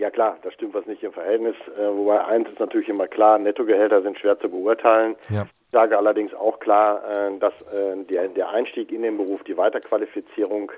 [0.02, 1.54] Ja klar, das stimmt was nicht im Verhältnis.
[1.78, 5.14] Äh, wobei eins ist natürlich immer klar, Nettogehälter sind schwer zu beurteilen.
[5.30, 5.44] Ja.
[5.44, 9.56] Ich sage allerdings auch klar, äh, dass äh, der, der Einstieg in den Beruf, die
[9.56, 10.72] Weiterqualifizierung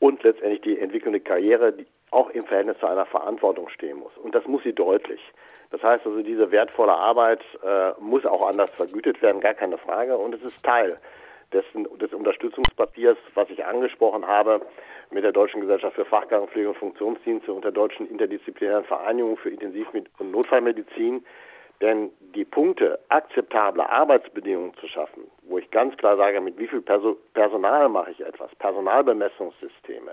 [0.00, 4.10] und letztendlich die entwickelnde Karriere die auch im Verhältnis zu einer Verantwortung stehen muss.
[4.16, 5.20] Und das muss sie deutlich.
[5.70, 10.18] Das heißt also, diese wertvolle Arbeit äh, muss auch anders vergütet werden, gar keine Frage.
[10.18, 10.98] Und es ist Teil
[11.54, 14.60] dessen, des Unterstützungspapiers, was ich angesprochen habe,
[15.10, 19.88] mit der Deutschen Gesellschaft für Fachkrankenpflege und Funktionsdienste und der Deutschen Interdisziplinären Vereinigung für Intensiv-
[20.18, 21.24] und Notfallmedizin.
[21.80, 26.80] Denn die Punkte, akzeptable Arbeitsbedingungen zu schaffen, wo ich ganz klar sage, mit wie viel
[26.80, 30.12] Perso Personal mache ich etwas, Personalbemessungssysteme,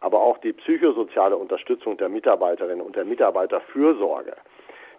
[0.00, 4.34] aber auch die psychosoziale Unterstützung der Mitarbeiterinnen und der Mitarbeiterfürsorge,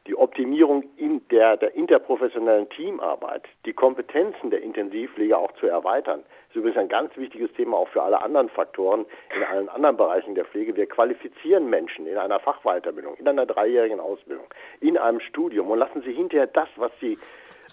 [0.07, 6.23] die Optimierung in der, der interprofessionellen Teamarbeit, die Kompetenzen der Intensivpflege auch zu erweitern.
[6.49, 10.35] Ist übrigens ein ganz wichtiges Thema auch für alle anderen Faktoren in allen anderen Bereichen
[10.35, 10.75] der Pflege.
[10.75, 14.45] Wir qualifizieren Menschen in einer Fachweiterbildung, in einer dreijährigen Ausbildung,
[14.81, 17.17] in einem Studium und lassen sie hinterher das, was sie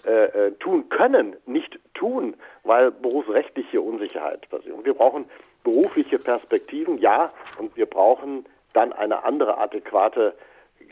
[0.05, 4.73] äh, äh tun können, nicht tun, weil berufsrechtliche Unsicherheit passiert.
[4.73, 5.25] Und wir brauchen
[5.65, 10.33] berufliche Perspektiven, ja, und wir brauchen dann eine andere adäquate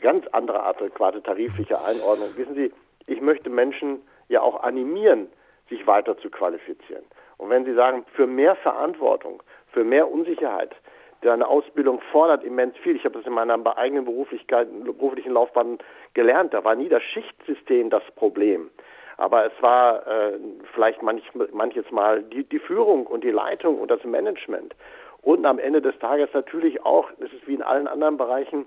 [0.00, 2.30] ganz andere adäquate tarifliche Einordnung.
[2.36, 2.72] Wissen Sie,
[3.06, 5.28] ich möchte Menschen ja auch animieren,
[5.68, 7.04] sich weiter zu qualifizieren.
[7.38, 9.42] Und wenn Sie sagen, für mehr Verantwortung,
[9.72, 10.74] für mehr Unsicherheit,
[11.22, 12.96] deine Ausbildung fordert immens viel.
[12.96, 15.78] Ich habe das in meiner eigenen beruflichen Laufbahn
[16.14, 16.54] gelernt.
[16.54, 18.70] Da war nie das Schichtsystem das Problem.
[19.16, 20.38] Aber es war äh,
[20.72, 21.22] vielleicht manch,
[21.52, 24.74] manches Mal die, die Führung und die Leitung und das Management.
[25.22, 28.64] Und am Ende des Tages natürlich auch, das ist wie in allen anderen Bereichen,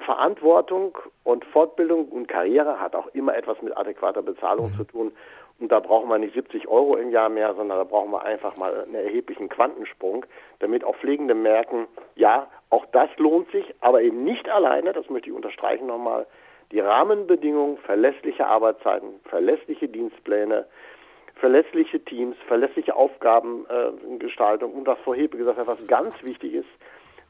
[0.00, 4.76] Verantwortung und Fortbildung und Karriere hat auch immer etwas mit adäquater Bezahlung mhm.
[4.76, 5.12] zu tun.
[5.60, 8.56] Und da brauchen wir nicht 70 Euro im Jahr mehr, sondern da brauchen wir einfach
[8.56, 10.24] mal einen erheblichen Quantensprung,
[10.58, 11.86] damit auch Pflegende merken,
[12.16, 16.26] ja, auch das lohnt sich, aber eben nicht alleine, das möchte ich unterstreichen nochmal,
[16.72, 20.66] die Rahmenbedingungen, verlässliche Arbeitszeiten, verlässliche Dienstpläne,
[21.34, 26.68] verlässliche Teams, verlässliche Aufgabengestaltung äh, und was Frau Hebe gesagt hat, was ganz wichtig ist,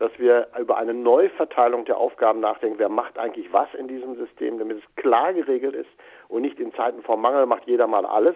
[0.00, 2.78] dass wir über eine Neuverteilung der Aufgaben nachdenken.
[2.78, 5.90] Wer macht eigentlich was in diesem System, damit es klar geregelt ist
[6.28, 8.34] und nicht in Zeiten vom Mangel macht jeder mal alles,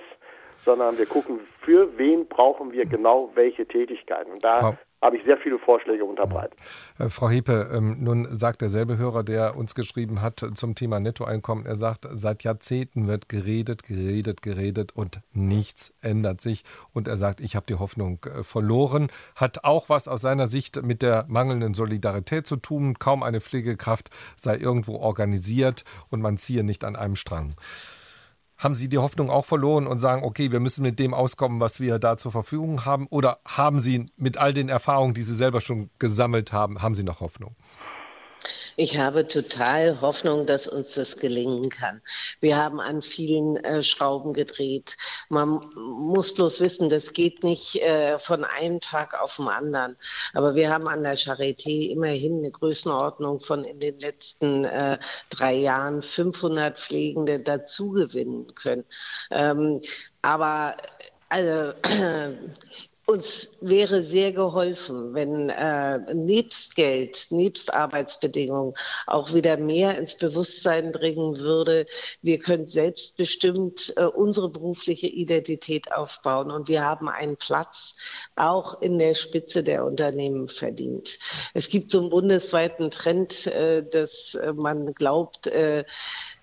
[0.66, 4.32] sondern wir gucken, für wen brauchen wir genau welche Tätigkeiten.
[4.32, 6.58] Und da habe ich sehr viele Vorschläge unterbreitet.
[6.98, 11.66] Äh, Frau Hepe, ähm, nun sagt derselbe Hörer, der uns geschrieben hat zum Thema Nettoeinkommen,
[11.66, 16.64] er sagt, seit Jahrzehnten wird geredet, geredet, geredet und nichts ändert sich.
[16.94, 19.08] Und er sagt, ich habe die Hoffnung äh, verloren.
[19.36, 22.98] Hat auch was aus seiner Sicht mit der mangelnden Solidarität zu tun.
[22.98, 27.56] Kaum eine Pflegekraft sei irgendwo organisiert und man ziehe nicht an einem Strang.
[28.56, 31.80] Haben Sie die Hoffnung auch verloren und sagen, okay, wir müssen mit dem auskommen, was
[31.80, 33.06] wir da zur Verfügung haben?
[33.08, 37.04] Oder haben Sie mit all den Erfahrungen, die Sie selber schon gesammelt haben, haben Sie
[37.04, 37.56] noch Hoffnung?
[38.76, 42.02] Ich habe total Hoffnung, dass uns das gelingen kann.
[42.40, 44.96] Wir haben an vielen äh, Schrauben gedreht.
[45.28, 49.96] Man muss bloß wissen, das geht nicht äh, von einem Tag auf den anderen.
[50.32, 54.98] Aber wir haben an der Charité immerhin eine Größenordnung von in den letzten äh,
[55.30, 58.84] drei Jahren 500 Pflegende dazugewinnen können.
[59.30, 59.80] Ähm,
[60.22, 60.76] aber
[61.28, 61.72] also,
[63.06, 68.74] uns wäre sehr geholfen, wenn äh, nebst Geld, nebst Arbeitsbedingungen
[69.06, 71.86] auch wieder mehr ins Bewusstsein dringen würde.
[72.22, 77.94] Wir können selbstbestimmt äh, unsere berufliche Identität aufbauen und wir haben einen Platz
[78.36, 81.18] auch in der Spitze der Unternehmen verdient.
[81.52, 85.84] Es gibt so einen bundesweiten Trend, äh, dass äh, man glaubt, äh,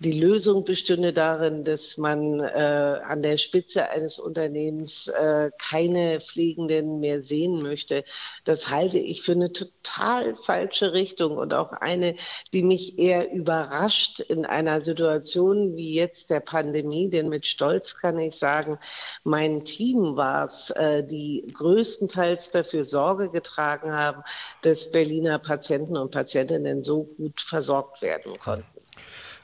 [0.04, 5.12] die Lösung bestünde darin, dass man äh, an der Spitze eines Unternehmens
[5.58, 8.04] keine Pflege Fliegenden mehr sehen möchte.
[8.43, 12.16] Das halte ich für eine total falsche Richtung und auch eine,
[12.54, 17.10] die mich eher überrascht in einer Situation wie jetzt der Pandemie.
[17.10, 18.78] Denn mit Stolz kann ich sagen,
[19.24, 24.24] mein Team war es, äh, die größtenteils dafür Sorge getragen haben,
[24.64, 28.66] dass Berliner Patienten und Patientinnen so gut versorgt werden konnten.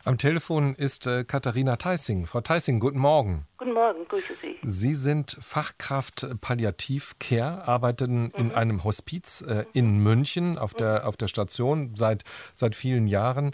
[0.07, 2.27] Am Telefon ist äh, Katharina Theissing.
[2.27, 3.45] Frau Theissing, guten Morgen.
[3.57, 4.57] Guten Morgen, grüße Sie.
[4.63, 8.31] Sie sind Fachkraft Palliativ-Care, arbeiten mhm.
[8.37, 13.53] in einem Hospiz äh, in München auf der, auf der Station seit, seit vielen Jahren.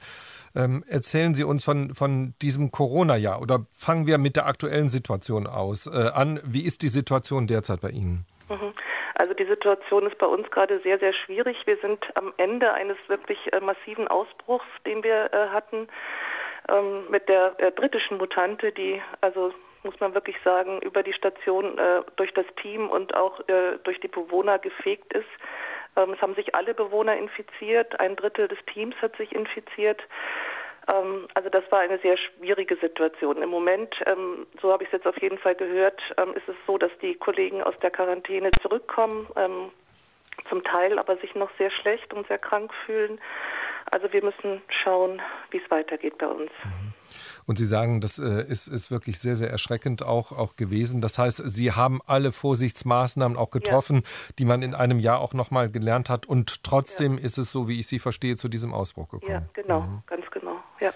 [0.56, 5.48] Ähm, erzählen Sie uns von, von diesem Corona-Jahr oder fangen wir mit der aktuellen Situation
[5.48, 6.40] aus äh, an.
[6.44, 8.28] Wie ist die Situation derzeit bei Ihnen?
[8.48, 8.74] Mhm.
[9.16, 11.58] Also die Situation ist bei uns gerade sehr, sehr schwierig.
[11.66, 15.88] Wir sind am Ende eines wirklich äh, massiven Ausbruchs, den wir äh, hatten
[16.70, 19.54] ähm, mit der äh, britischen Mutante, die also
[19.84, 24.00] muss man wirklich sagen, über die Station äh, durch das Team und auch äh, durch
[24.00, 25.28] die Bewohner gefegt ist.
[25.96, 30.02] Ähm, es haben sich alle Bewohner infiziert, ein Drittel des Teams hat sich infiziert.
[30.92, 33.42] Ähm, also das war eine sehr schwierige Situation.
[33.42, 36.56] Im Moment, ähm, so habe ich es jetzt auf jeden Fall gehört, ähm, ist es
[36.66, 39.28] so, dass die Kollegen aus der Quarantäne zurückkommen,
[40.50, 43.20] zum Teil aber sich noch sehr schlecht und sehr krank fühlen.
[43.92, 45.22] Also wir müssen schauen,
[45.52, 46.52] wie es weitergeht bei uns.
[46.64, 46.93] Mhm.
[47.46, 51.02] Und Sie sagen, das äh, ist, ist wirklich sehr, sehr erschreckend auch, auch gewesen.
[51.02, 54.34] Das heißt, Sie haben alle Vorsichtsmaßnahmen auch getroffen, ja.
[54.40, 56.26] die man in einem Jahr auch nochmal gelernt hat.
[56.26, 57.24] Und trotzdem ja.
[57.24, 59.32] ist es so, wie ich Sie verstehe, zu diesem Ausbruch gekommen.
[59.32, 60.04] Ja, genau, mhm.
[60.08, 60.56] ganz genau.
[60.80, 60.92] Ja.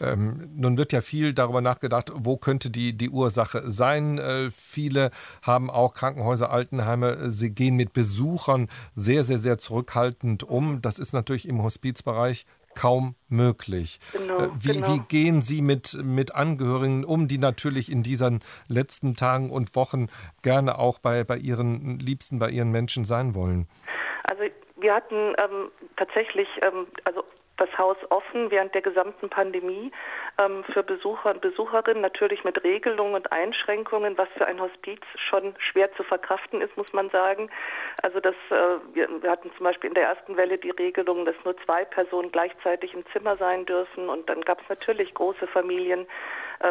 [0.00, 4.18] Ähm, nun wird ja viel darüber nachgedacht, wo könnte die, die Ursache sein.
[4.18, 5.10] Äh, viele
[5.42, 10.80] haben auch Krankenhäuser, Altenheime, sie gehen mit Besuchern sehr, sehr, sehr zurückhaltend um.
[10.82, 13.98] Das ist natürlich im Hospizbereich kaum möglich.
[14.12, 14.88] Genau, äh, wie, genau.
[14.88, 20.08] wie, gehen Sie mit, mit Angehörigen um, die natürlich in diesen letzten Tagen und Wochen
[20.42, 23.68] gerne auch bei, bei Ihren Liebsten, bei Ihren Menschen sein wollen?
[24.24, 24.44] Also
[24.76, 27.24] wir hatten ähm, tatsächlich, ähm, also
[27.56, 29.92] das Haus offen während der gesamten Pandemie
[30.38, 35.54] ähm, für Besucher und Besucherinnen, natürlich mit Regelungen und Einschränkungen, was für ein Hospiz schon
[35.58, 37.50] schwer zu verkraften ist, muss man sagen.
[38.02, 41.36] Also das, äh, wir, wir, hatten zum Beispiel in der ersten Welle die Regelung, dass
[41.44, 46.06] nur zwei Personen gleichzeitig im Zimmer sein dürfen und dann gab es natürlich große Familien,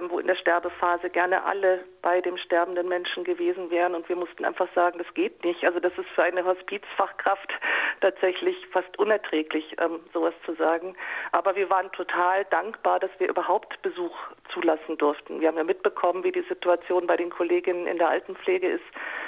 [0.09, 4.45] wo in der Sterbephase gerne alle bei dem sterbenden Menschen gewesen wären und wir mussten
[4.45, 5.63] einfach sagen, das geht nicht.
[5.65, 7.49] Also das ist für eine Hospizfachkraft
[8.01, 10.95] tatsächlich fast unerträglich, ähm, sowas zu sagen.
[11.31, 14.17] Aber wir waren total dankbar, dass wir überhaupt Besuch
[14.53, 15.41] zulassen durften.
[15.41, 18.83] Wir haben ja mitbekommen, wie die Situation bei den Kolleginnen in der Altenpflege ist,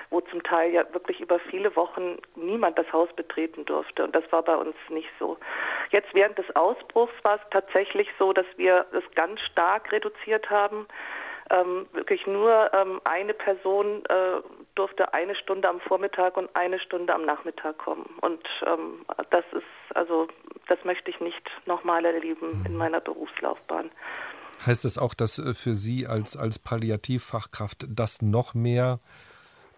[0.09, 4.03] wo zum Teil ja wirklich über viele Wochen niemand das Haus betreten durfte.
[4.03, 5.37] Und das war bei uns nicht so.
[5.91, 10.52] Jetzt während des Ausbruchs war es tatsächlich so, dass wir es ganz stark reduziert haben.
[11.49, 14.41] Ähm, wirklich nur ähm, eine Person äh,
[14.75, 18.05] durfte eine Stunde am Vormittag und eine Stunde am Nachmittag kommen.
[18.21, 20.27] Und ähm, das ist, also
[20.67, 23.91] das möchte ich nicht nochmal erleben in meiner Berufslaufbahn.
[24.65, 28.99] Heißt das auch, dass äh, für Sie als, als Palliativfachkraft das noch mehr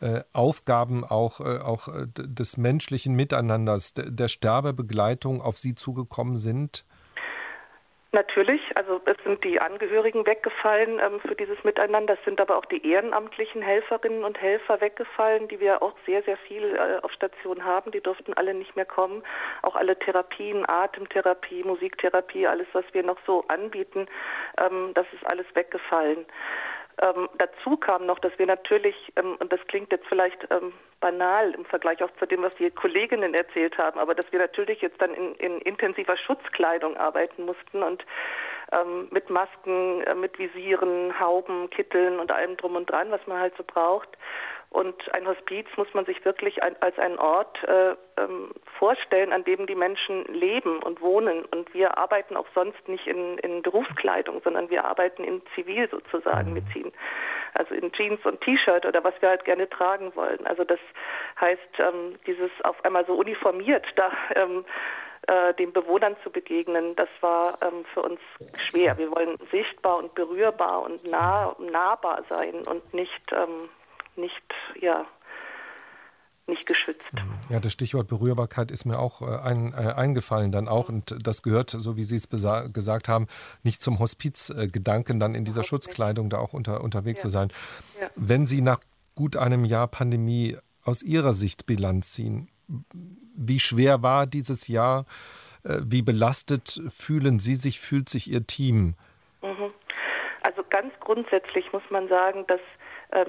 [0.01, 6.85] äh, Aufgaben auch, äh, auch des menschlichen Miteinanders, der Sterbebegleitung auf Sie zugekommen sind?
[8.15, 12.63] Natürlich, also es sind die Angehörigen weggefallen ähm, für dieses Miteinander, es sind aber auch
[12.63, 17.65] die ehrenamtlichen Helferinnen und Helfer weggefallen, die wir auch sehr, sehr viel äh, auf Station
[17.65, 17.91] haben.
[17.91, 19.21] Die durften alle nicht mehr kommen.
[19.63, 24.07] Auch alle Therapien, Atemtherapie, Musiktherapie, alles, was wir noch so anbieten,
[24.61, 26.25] ähm, das ist alles weggefallen.
[27.01, 31.51] Ähm, dazu kam noch, dass wir natürlich, ähm, und das klingt jetzt vielleicht ähm, banal
[31.51, 35.01] im Vergleich auch zu dem, was die Kolleginnen erzählt haben, aber dass wir natürlich jetzt
[35.01, 38.05] dann in, in intensiver Schutzkleidung arbeiten mussten und
[38.71, 43.39] ähm, mit Masken, äh, mit Visieren, Hauben, Kitteln und allem drum und dran, was man
[43.39, 44.09] halt so braucht.
[44.75, 49.67] Und ein Hospiz muss man sich wirklich als einen Ort äh, ähm, vorstellen, an dem
[49.67, 51.45] die Menschen leben und wohnen.
[51.45, 56.53] Und wir arbeiten auch sonst nicht in, in Berufskleidung, sondern wir arbeiten in Zivil sozusagen.
[56.55, 56.91] Wir ziehen
[57.53, 60.45] also in Jeans und T-Shirt oder was wir halt gerne tragen wollen.
[60.45, 60.79] Also das
[61.39, 64.65] heißt, ähm, dieses auf einmal so uniformiert da ähm,
[65.27, 68.19] äh, den Bewohnern zu begegnen, das war ähm, für uns
[68.69, 68.97] schwer.
[68.97, 73.69] Wir wollen sichtbar und berührbar und nah, nahbar sein und nicht ähm,
[74.17, 75.05] nicht, ja,
[76.47, 77.01] nicht geschützt.
[77.49, 81.41] Ja, das Stichwort Berührbarkeit ist mir auch äh, ein, äh, eingefallen dann auch und das
[81.41, 83.27] gehört, so wie Sie es gesagt haben,
[83.63, 87.23] nicht zum Hospizgedanken, dann in dieser Überhaupt Schutzkleidung da auch unter, unterwegs ja.
[87.23, 87.51] zu sein.
[87.99, 88.09] Ja.
[88.15, 88.79] Wenn Sie nach
[89.15, 92.49] gut einem Jahr Pandemie aus Ihrer Sicht Bilanz ziehen,
[93.35, 95.05] wie schwer war dieses Jahr?
[95.63, 98.95] Äh, wie belastet fühlen Sie sich, fühlt sich Ihr Team?
[99.41, 99.71] Mhm.
[100.41, 102.61] Also ganz grundsätzlich muss man sagen, dass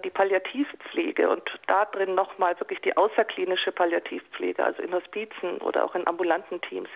[0.04, 5.94] die Palliativpflege und da drin nochmal wirklich die außerklinische Palliativpflege, also in Hospizen oder auch
[5.94, 6.88] in ambulanten Teams,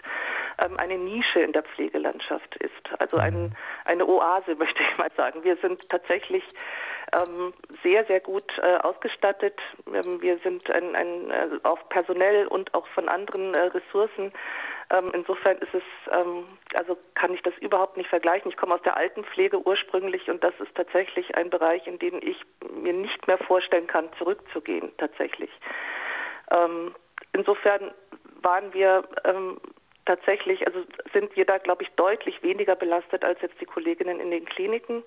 [0.59, 2.73] ähm, eine Nische in der Pflegelandschaft ist.
[2.99, 3.53] Also ein, mhm.
[3.85, 5.45] eine Oase, möchte ich mal sagen.
[5.45, 6.45] Wir sind tatsächlich
[7.13, 7.53] ähm,
[7.83, 9.59] sehr, sehr gut äh, ausgestattet.
[9.87, 14.33] Ähm, wir sind ein, ein, äh, auch personell und auch von anderen äh, Ressourcen
[14.91, 15.83] ähm, insofern ist es,
[16.13, 18.51] ähm, also kann ich das überhaupt nicht vergleichen.
[18.51, 22.43] Ich komme aus der Altenpflege ursprünglich und das ist tatsächlich ein Bereich, in den ich
[22.73, 25.51] mir nicht mehr vorstellen kann, zurückzugehen, tatsächlich.
[26.51, 26.95] Ähm,
[27.33, 27.93] insofern
[28.43, 29.61] waren wir ähm,
[30.07, 30.81] tatsächlich, also
[31.13, 35.03] sind wir da, glaube ich, deutlich weniger belastet als jetzt die Kolleginnen in den Kliniken.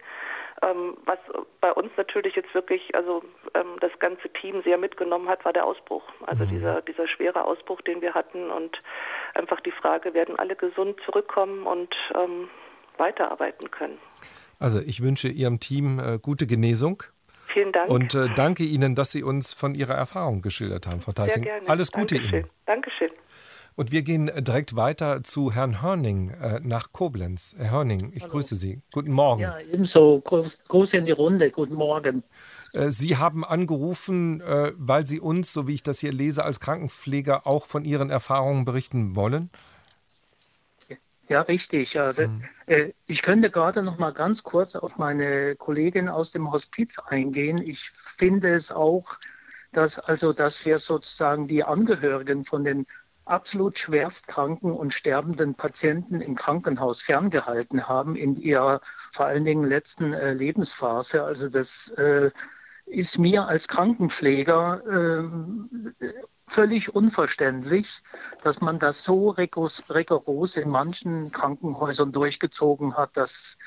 [0.61, 1.17] Ähm, was
[1.61, 3.23] bei uns natürlich jetzt wirklich, also
[3.53, 6.03] ähm, das ganze Team sehr mitgenommen hat, war der Ausbruch.
[6.25, 6.49] Also mhm.
[6.49, 8.77] dieser, dieser schwere Ausbruch, den wir hatten und
[9.33, 12.49] einfach die Frage, werden alle gesund zurückkommen und ähm,
[12.97, 13.97] weiterarbeiten können.
[14.59, 17.03] Also ich wünsche Ihrem Team äh, gute Genesung.
[17.47, 17.89] Vielen Dank.
[17.89, 21.47] Und äh, danke Ihnen, dass Sie uns von Ihrer Erfahrung geschildert haben, Frau Theissing.
[21.67, 22.39] Alles Gute Dankeschön.
[22.39, 22.49] Ihnen.
[22.65, 23.11] Dankeschön.
[23.75, 27.55] Und wir gehen direkt weiter zu Herrn Hörning äh, nach Koblenz.
[27.57, 28.33] Herr Hörning, ich Hallo.
[28.33, 28.81] grüße Sie.
[28.91, 29.41] Guten Morgen.
[29.41, 30.21] Ja, ebenso.
[30.21, 31.49] Gruß in die Runde.
[31.49, 32.23] Guten Morgen.
[32.73, 36.59] Äh, Sie haben angerufen, äh, weil Sie uns, so wie ich das hier lese, als
[36.59, 39.49] Krankenpfleger auch von Ihren Erfahrungen berichten wollen.
[41.29, 41.99] Ja, richtig.
[41.99, 42.43] Also mhm.
[42.67, 47.59] äh, ich könnte gerade noch mal ganz kurz auf meine Kollegin aus dem Hospiz eingehen.
[47.59, 49.17] Ich finde es auch,
[49.71, 52.85] dass also, dass wir sozusagen die Angehörigen von den
[53.25, 60.13] absolut schwerstkranken und sterbenden Patienten im Krankenhaus ferngehalten haben in ihrer vor allen Dingen letzten
[60.13, 61.23] äh, Lebensphase.
[61.23, 62.31] Also das äh,
[62.85, 66.13] ist mir als Krankenpfleger äh,
[66.47, 68.03] völlig unverständlich,
[68.41, 73.57] dass man das so rigoros in manchen Krankenhäusern durchgezogen hat, dass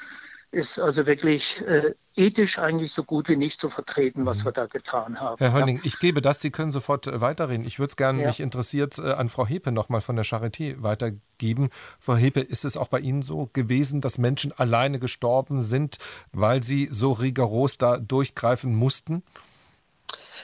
[0.51, 4.67] ist also wirklich äh, ethisch eigentlich so gut wie nicht zu vertreten, was wir da
[4.67, 5.37] getan haben.
[5.39, 5.83] Herr Hönning, ja.
[5.85, 7.67] ich gebe das, Sie können sofort äh, weiterreden.
[7.67, 8.29] Ich würde es gerne, ja.
[8.29, 11.71] mich interessiert, äh, an Frau Hepe nochmal von der Charité weitergeben.
[11.99, 15.99] Frau Hepe, ist es auch bei Ihnen so gewesen, dass Menschen alleine gestorben sind,
[16.33, 19.23] weil sie so rigoros da durchgreifen mussten?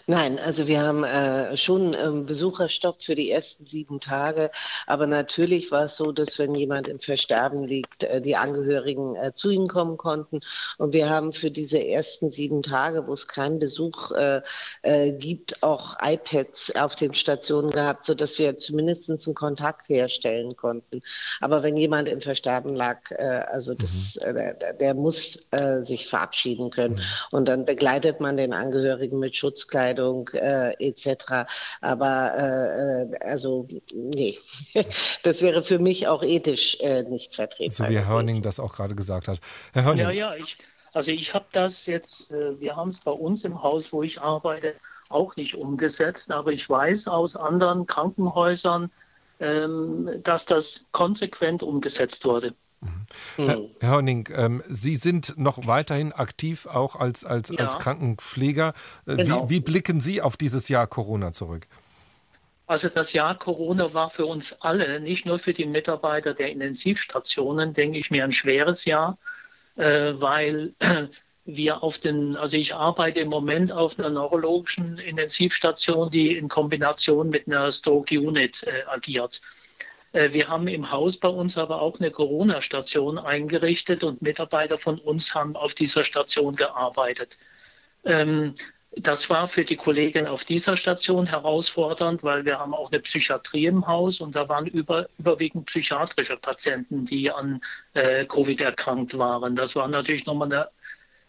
[0.07, 4.50] Nein, also wir haben äh, schon ähm, Besucherstopp für die ersten sieben Tage.
[4.86, 9.32] Aber natürlich war es so, dass wenn jemand im Versterben liegt, äh, die Angehörigen äh,
[9.32, 10.40] zu ihm kommen konnten.
[10.78, 14.42] Und wir haben für diese ersten sieben Tage, wo es keinen Besuch äh,
[14.82, 21.00] äh, gibt, auch iPads auf den Stationen gehabt, sodass wir zumindest einen Kontakt herstellen konnten.
[21.40, 24.36] Aber wenn jemand im Versterben lag, äh, also das, mhm.
[24.36, 25.48] der, der, muss
[25.80, 26.96] sich verabschieden können.
[26.96, 27.00] Mhm.
[27.30, 31.47] Und dann begleitet man den Angehörigen mit Schutzkleidung Kleidung äh, etc.
[31.80, 34.38] Aber äh, äh, also nee,
[35.22, 37.70] das wäre für mich auch ethisch äh, nicht vertretbar.
[37.70, 39.40] So wie Herr Hörning das auch gerade gesagt hat.
[39.72, 40.05] Herr Hörning.
[40.05, 40.57] Ja, ja, ich,
[40.93, 44.20] also ich habe das jetzt, äh, wir haben es bei uns im Haus, wo ich
[44.20, 44.74] arbeite,
[45.09, 48.90] auch nicht umgesetzt, aber ich weiß aus anderen Krankenhäusern,
[49.40, 52.55] ähm, dass das konsequent umgesetzt wurde.
[52.83, 53.07] Mhm.
[53.37, 57.61] Herr, Herr Hörning, ähm, Sie sind noch weiterhin aktiv, auch als, als, ja.
[57.61, 58.74] als Krankenpfleger.
[59.07, 59.49] Äh, genau.
[59.49, 61.66] wie, wie blicken Sie auf dieses Jahr Corona zurück?
[62.66, 67.74] Also das Jahr Corona war für uns alle, nicht nur für die Mitarbeiter der Intensivstationen,
[67.74, 69.18] denke ich mir, ein schweres Jahr,
[69.76, 70.74] äh, weil
[71.45, 77.30] wir auf den, also ich arbeite im Moment auf einer neurologischen Intensivstation, die in Kombination
[77.30, 79.41] mit einer Stroke Unit äh, agiert.
[80.13, 84.99] Äh, wir haben im Haus bei uns aber auch eine Corona-Station eingerichtet und Mitarbeiter von
[84.99, 87.39] uns haben auf dieser Station gearbeitet.
[88.05, 88.55] Ähm,
[88.97, 93.67] das war für die Kollegin auf dieser Station herausfordernd, weil wir haben auch eine Psychiatrie
[93.67, 97.63] im Haus und da waren über, überwiegend psychiatrische Patienten, die an
[97.95, 99.57] äh, Covid erkrankt waren.
[99.57, 100.69] Das war natürlich nochmal eine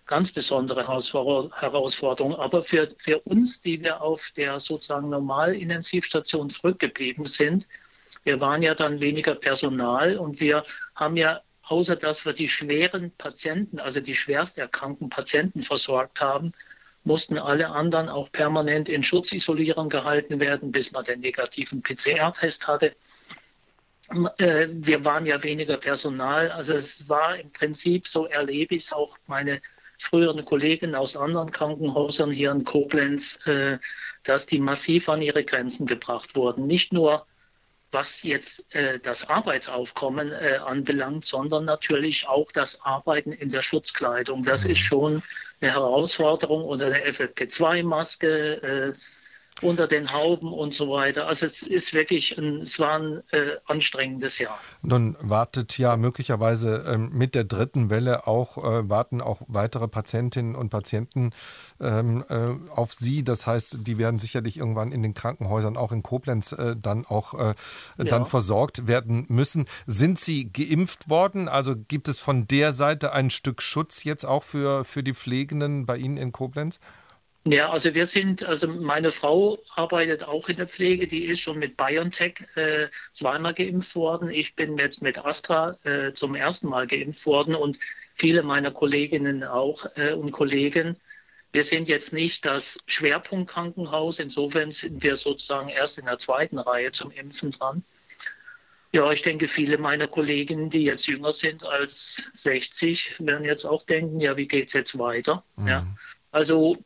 [0.06, 2.36] ganz besondere Herausforderung.
[2.36, 7.68] Aber für, für uns, die wir auf der sozusagen Normalintensivstation zurückgeblieben sind,
[8.24, 10.64] wir waren ja dann weniger Personal und wir
[10.96, 16.54] haben ja, außer dass wir die schweren Patienten, also die schwerst erkrankten Patienten versorgt haben,
[17.04, 22.96] mussten alle anderen auch permanent in Schutzisolierung gehalten werden, bis man den negativen PCR-Test hatte.
[24.38, 26.52] Äh, wir waren ja weniger Personal.
[26.52, 29.62] Also es war im Prinzip, so erlebe ich es auch meine
[29.98, 33.80] früheren Kollegen aus anderen Krankenhäusern hier in Koblenz, äh,
[34.24, 36.68] dass die massiv an ihre Grenzen gebracht wurden.
[36.68, 37.26] Nicht nur
[37.94, 44.44] was jetzt äh, das Arbeitsaufkommen äh, anbelangt, sondern natürlich auch das Arbeiten in der Schutzkleidung.
[44.44, 44.72] Das mhm.
[44.72, 45.24] ist schon
[45.62, 48.92] eine Herausforderung unter der FFP2-Maske.
[48.92, 48.94] Äh,
[49.64, 51.28] unter den Hauben und so weiter.
[51.28, 54.58] Also es ist wirklich ein, es war ein äh, anstrengendes Jahr.
[54.82, 60.56] Nun wartet ja möglicherweise ähm, mit der dritten Welle auch, äh, warten auch weitere Patientinnen
[60.56, 61.32] und Patienten
[61.80, 63.24] ähm, äh, auf Sie.
[63.24, 67.34] Das heißt, die werden sicherlich irgendwann in den Krankenhäusern, auch in Koblenz, äh, dann auch
[67.34, 67.56] äh,
[67.98, 68.26] dann ja.
[68.26, 69.66] versorgt werden müssen.
[69.88, 71.48] Sind Sie geimpft worden?
[71.48, 75.86] Also gibt es von der Seite ein Stück Schutz jetzt auch für, für die Pflegenden
[75.86, 76.80] bei Ihnen in Koblenz?
[77.46, 81.60] Ja, also wir sind, also meine Frau arbeitet auch in der Pflege, die ist schon
[81.60, 84.30] mit BioNTech äh, zweimal geimpft worden.
[84.30, 87.78] Ich bin jetzt mit Astra äh, zum ersten Mal geimpft worden und
[88.14, 90.96] viele meiner Kolleginnen auch äh, und Kollegen.
[91.52, 96.92] Wir sind jetzt nicht das Schwerpunktkrankenhaus, insofern sind wir sozusagen erst in der zweiten Reihe
[96.92, 97.84] zum Impfen dran.
[98.94, 103.84] Ja, ich denke, viele meiner Kolleginnen, die jetzt jünger sind als 60, werden jetzt auch
[103.84, 105.44] denken, ja, wie geht es jetzt weiter?
[105.58, 105.68] Mhm.
[105.68, 105.88] Ja,
[106.32, 106.78] also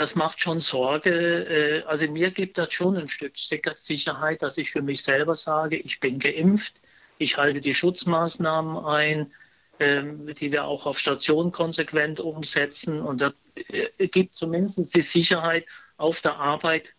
[0.00, 1.10] das macht schon Sorge.
[1.10, 5.76] Äh, also mir gibt das schon ein Stück Sicherheit, dass ich für mich selber sage,
[5.76, 6.80] ich bin geimpft,
[7.18, 9.30] ich halte die Schutzmaßnahmen ein,
[9.78, 13.02] ähm, die wir auch auf Station konsequent umsetzen.
[13.02, 13.34] Und das
[13.68, 15.66] äh, gibt zumindest die Sicherheit
[15.98, 16.94] auf der Arbeit,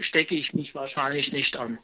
[0.00, 1.78] stecke ich mich wahrscheinlich nicht an.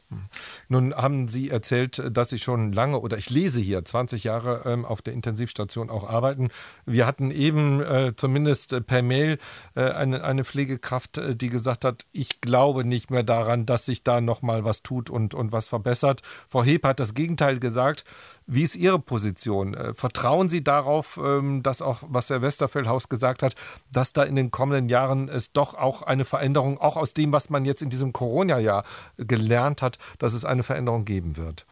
[0.69, 4.85] Nun haben Sie erzählt, dass Sie schon lange oder ich lese hier 20 Jahre ähm,
[4.85, 6.49] auf der Intensivstation auch arbeiten.
[6.87, 9.39] Wir hatten eben äh, zumindest äh, per Mail
[9.75, 14.05] äh, eine, eine Pflegekraft, äh, die gesagt hat, ich glaube nicht mehr daran, dass sich
[14.05, 16.23] da noch mal was tut und, und was verbessert.
[16.49, 18.05] Frau Heb hat das Gegenteil gesagt.
[18.47, 19.75] Wie ist Ihre Position?
[19.75, 23.55] Äh, vertrauen Sie darauf, ähm, dass auch, was Herr Westerfeldhaus gesagt hat,
[23.93, 27.51] dass da in den kommenden Jahren es doch auch eine Veränderung, auch aus dem, was
[27.51, 28.85] man jetzt in diesem Corona-Jahr
[29.17, 31.67] gelernt hat, dass es eine Veränderung geben wird?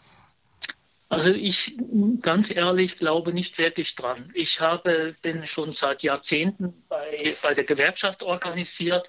[1.08, 1.76] Also ich
[2.20, 4.30] ganz ehrlich glaube nicht wirklich dran.
[4.34, 9.08] Ich habe, bin schon seit Jahrzehnten bei, bei der Gewerkschaft organisiert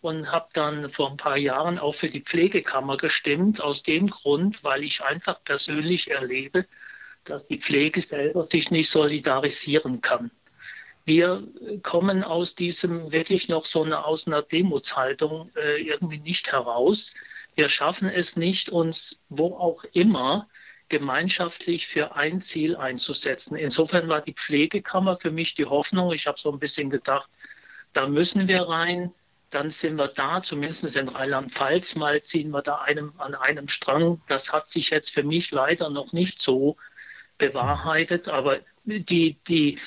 [0.00, 4.64] und habe dann vor ein paar Jahren auch für die Pflegekammer gestimmt, aus dem Grund,
[4.64, 6.66] weil ich einfach persönlich erlebe,
[7.24, 10.30] dass die Pflege selber sich nicht solidarisieren kann.
[11.06, 11.46] Wir
[11.84, 17.14] kommen aus diesem wirklich noch so eine, aus einer Demutshaltung äh, irgendwie nicht heraus.
[17.54, 20.48] Wir schaffen es nicht, uns wo auch immer
[20.88, 23.56] gemeinschaftlich für ein Ziel einzusetzen.
[23.56, 26.12] Insofern war die Pflegekammer für mich die Hoffnung.
[26.12, 27.30] Ich habe so ein bisschen gedacht,
[27.92, 29.12] da müssen wir rein.
[29.50, 34.20] dann sind wir da, zumindest in Rheinland-Pfalz, mal ziehen wir da einem, an einem Strang.
[34.26, 36.76] Das hat sich jetzt für mich leider noch nicht so
[37.38, 39.78] bewahrheitet, aber die, die,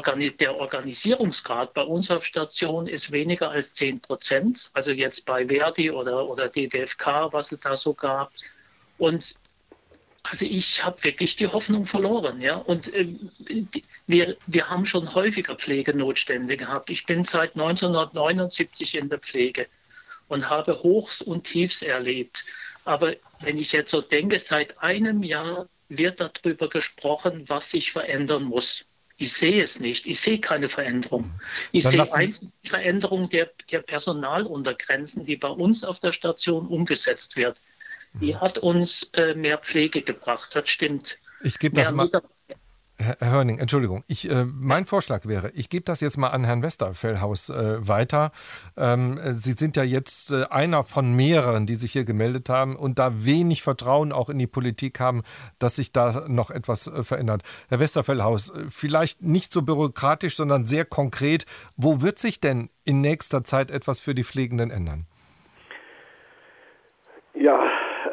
[0.00, 4.70] der Organisierungsgrad bei uns auf Station ist weniger als 10 Prozent.
[4.72, 8.32] Also jetzt bei Verdi oder, oder DGFK, was es da so gab.
[8.98, 9.34] Und
[10.24, 12.56] also ich habe wirklich die Hoffnung verloren, ja.
[12.56, 13.08] Und äh,
[14.06, 16.88] wir, wir haben schon häufiger Pflegenotstände gehabt.
[16.90, 19.66] Ich bin seit 1979 in der Pflege
[20.28, 22.44] und habe Hochs und Tiefs erlebt.
[22.84, 28.44] Aber wenn ich jetzt so denke, seit einem Jahr wird darüber gesprochen, was sich verändern
[28.44, 28.86] muss.
[29.16, 30.06] Ich sehe es nicht.
[30.06, 31.30] Ich sehe keine Veränderung.
[31.70, 32.34] Ich Dann sehe eine
[32.64, 37.60] Veränderung der, der Personaluntergrenzen, die bei uns auf der Station umgesetzt wird.
[38.14, 40.54] Die hat uns äh, mehr Pflege gebracht.
[40.54, 41.18] Das stimmt.
[41.42, 42.10] Ich gebe das mal.
[43.04, 46.62] Herr Hörning, Entschuldigung, ich, äh, mein Vorschlag wäre, ich gebe das jetzt mal an Herrn
[46.62, 48.32] Westerfellhaus äh, weiter.
[48.76, 52.98] Ähm, Sie sind ja jetzt äh, einer von mehreren, die sich hier gemeldet haben und
[52.98, 55.22] da wenig Vertrauen auch in die Politik haben,
[55.58, 57.42] dass sich da noch etwas äh, verändert.
[57.68, 61.44] Herr Westerfellhaus, äh, vielleicht nicht so bürokratisch, sondern sehr konkret,
[61.76, 65.06] wo wird sich denn in nächster Zeit etwas für die Pflegenden ändern?
[67.34, 67.60] Ja,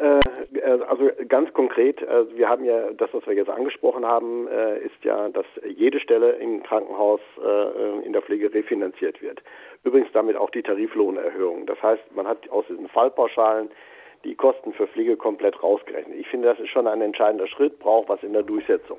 [0.02, 0.18] äh,
[0.58, 5.04] äh, also ganz konkret, äh, wir haben ja das, was wir jetzt angesprochen haben, ist
[5.04, 7.20] ja, dass jede Stelle im Krankenhaus
[8.04, 9.42] in der Pflege refinanziert wird.
[9.84, 11.66] Übrigens damit auch die Tariflohnerhöhung.
[11.66, 13.70] Das heißt, man hat aus diesen Fallpauschalen
[14.24, 16.18] die Kosten für Pflege komplett rausgerechnet.
[16.18, 18.98] Ich finde, das ist schon ein entscheidender Schritt, braucht was in der Durchsetzung.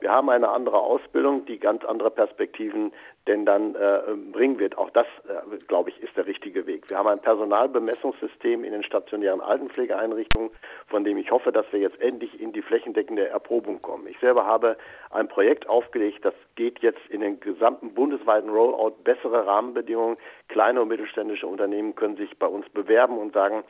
[0.00, 2.92] Wir haben eine andere Ausbildung, die ganz andere Perspektiven
[3.28, 4.00] denn dann äh,
[4.32, 4.76] bringen wird.
[4.76, 6.90] Auch das, äh, glaube ich, ist der richtige Weg.
[6.90, 10.50] Wir haben ein Personalbemessungssystem in den stationären Altenpflegeeinrichtungen,
[10.88, 14.08] von dem ich hoffe, dass wir jetzt endlich in die flächendeckende Erprobung kommen.
[14.08, 14.76] Ich selber habe
[15.10, 20.16] ein Projekt aufgelegt, das geht jetzt in den gesamten bundesweiten Rollout bessere Rahmenbedingungen.
[20.48, 23.62] Kleine und mittelständische Unternehmen können sich bei uns bewerben und sagen,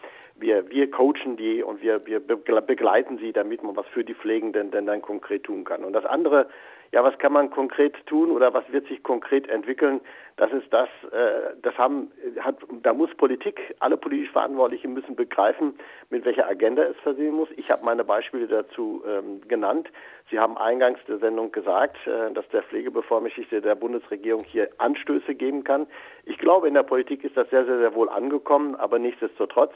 [0.43, 4.71] wir, wir coachen die und wir, wir begleiten sie, damit man was für die Pflegenden
[4.71, 5.85] denn dann konkret tun kann.
[5.85, 6.49] Und das andere,
[6.93, 10.03] ja, was kann man konkret tun oder was wird sich konkret entwickeln?
[10.37, 15.75] Das ist das, äh, das haben, hat, da muss Politik, alle politisch Verantwortlichen müssen begreifen,
[16.11, 17.49] mit welcher Agenda es versehen muss.
[17.57, 19.89] Ich habe meine Beispiele dazu ähm, genannt.
[20.31, 25.65] Sie haben eingangs der Sendung gesagt, äh, dass der Pflegebevollmächtigte der Bundesregierung hier Anstöße geben
[25.65, 25.87] kann.
[26.27, 29.73] Ich glaube, in der Politik ist das sehr, sehr, sehr wohl angekommen, aber nichtsdestotrotz,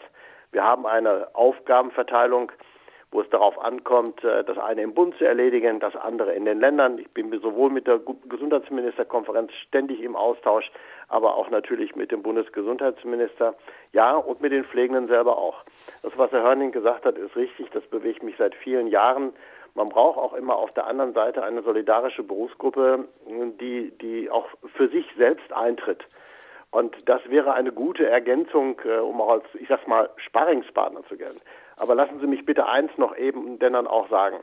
[0.57, 2.51] wir haben eine Aufgabenverteilung,
[3.11, 6.61] wo es darauf ankommt, äh, das eine im Bund zu erledigen, das andere in den
[6.61, 6.99] Ländern.
[6.99, 8.01] Ich bin sowohl mit der
[8.31, 10.73] Gesundheitsministerkonferenz ständig im Austausch,
[11.09, 13.55] aber auch natürlich mit dem Bundesgesundheitsminister,
[13.93, 15.63] ja, und mit den Pflegenden selber auch.
[16.03, 17.69] Das, was Herr Hörning gesagt hat, ist richtig.
[17.73, 19.35] Das bewegt mich seit vielen Jahren.
[19.75, 23.05] Man braucht auch immer auf der anderen Seite eine solidarische Berufsgruppe,
[23.61, 26.03] die, die auch für sich selbst eintritt.
[26.77, 31.17] Und das wäre eine gute Ergänzung, äh, um auch als, ich sag's mal, Sparringspartner zu
[31.17, 31.41] gelten.
[31.79, 34.41] Aber lassen Sie mich bitte eins noch eben denn dann auch sagen.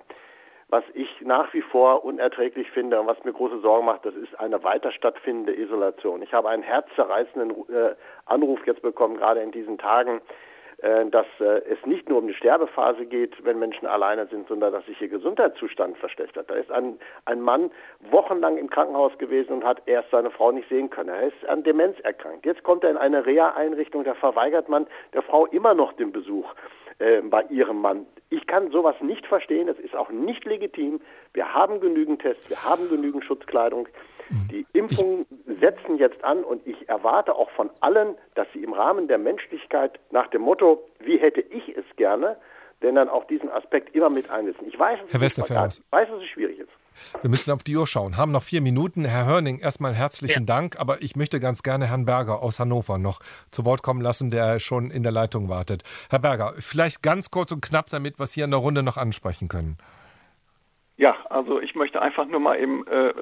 [0.67, 4.39] Was ich nach wie vor unerträglich finde und was mir große Sorgen macht, das ist
[4.39, 6.23] eine weiter stattfindende Isolation.
[6.23, 7.93] Ich habe einen herzzerreißenden äh,
[8.25, 10.19] Anruf jetzt bekommen, gerade in diesen Tagen,
[11.11, 14.85] dass äh, es nicht nur um die Sterbephase geht, wenn Menschen alleine sind, sondern dass
[14.85, 16.49] sich ihr Gesundheitszustand verschlechtert.
[16.49, 17.71] Da ist ein, ein Mann
[18.11, 21.09] wochenlang im Krankenhaus gewesen und hat erst seine Frau nicht sehen können.
[21.09, 22.45] Er ist an Demenz erkrankt.
[22.45, 26.53] Jetzt kommt er in eine Reha-Einrichtung, da verweigert man der Frau immer noch den Besuch
[26.99, 28.05] äh, bei ihrem Mann.
[28.29, 30.99] Ich kann sowas nicht verstehen, es ist auch nicht legitim.
[31.33, 33.87] Wir haben genügend Tests, wir haben genügend Schutzkleidung.
[34.51, 35.25] Die Impfungen
[35.59, 39.99] setzen jetzt an und ich erwarte auch von allen, dass sie im Rahmen der Menschlichkeit
[40.11, 42.37] nach dem Motto, wie hätte ich es gerne,
[42.81, 44.65] denn dann auch diesen Aspekt immer mit einsetzen.
[44.67, 46.69] Ich weiß, Herr Westerfeld, weiß, dass es schwierig ist.
[47.21, 49.05] Wir müssen auf die Uhr schauen, haben noch vier Minuten.
[49.05, 50.45] Herr Hörning, erstmal herzlichen ja.
[50.45, 53.19] Dank, aber ich möchte ganz gerne Herrn Berger aus Hannover noch
[53.49, 55.83] zu Wort kommen lassen, der schon in der Leitung wartet.
[56.09, 59.47] Herr Berger, vielleicht ganz kurz und knapp damit, was Sie in der Runde noch ansprechen
[59.47, 59.77] können.
[60.95, 63.13] Ja, also ich möchte einfach nur mal eben äh,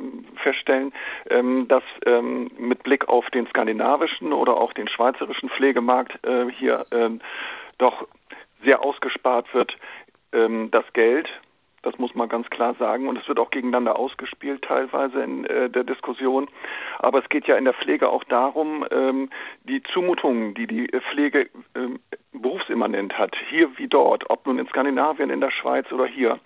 [0.44, 0.92] feststellen,
[1.30, 6.86] ähm, dass ähm, mit Blick auf den skandinavischen oder auch den schweizerischen Pflegemarkt äh, hier
[6.92, 7.10] äh,
[7.78, 8.08] doch
[8.64, 9.78] sehr ausgespart wird.
[10.34, 11.30] Ähm, das Geld,
[11.82, 13.08] das muss man ganz klar sagen.
[13.08, 16.50] Und es wird auch gegeneinander ausgespielt teilweise in äh, der Diskussion.
[17.00, 19.30] Aber es geht ja in der Pflege auch darum, ähm,
[19.64, 22.00] die Zumutungen, die die Pflege ähm,
[22.34, 26.40] berufsimmanent hat, hier wie dort, ob nun in Skandinavien, in der Schweiz oder hier,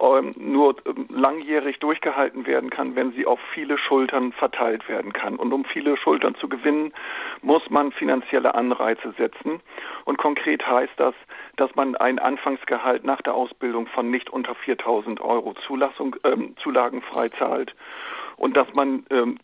[0.00, 5.36] ähm, nur ähm, langjährig durchgehalten werden kann, wenn sie auf viele Schultern verteilt werden kann.
[5.36, 6.92] Und um viele Schultern zu gewinnen,
[7.42, 9.60] muss man finanzielle Anreize setzen.
[10.04, 11.14] Und konkret heißt das,
[11.56, 17.02] dass man ein Anfangsgehalt nach der Ausbildung von nicht unter 4.000 Euro Zulassung, ähm, Zulagen
[17.02, 17.74] frei zahlt
[18.36, 19.38] und dass man ähm,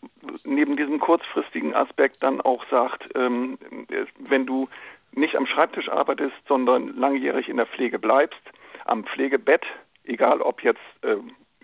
[0.45, 3.57] neben diesem kurzfristigen Aspekt dann auch sagt, ähm,
[4.19, 4.69] wenn du
[5.15, 8.41] nicht am Schreibtisch arbeitest, sondern langjährig in der Pflege bleibst,
[8.85, 9.63] am Pflegebett,
[10.03, 11.15] egal ob jetzt äh,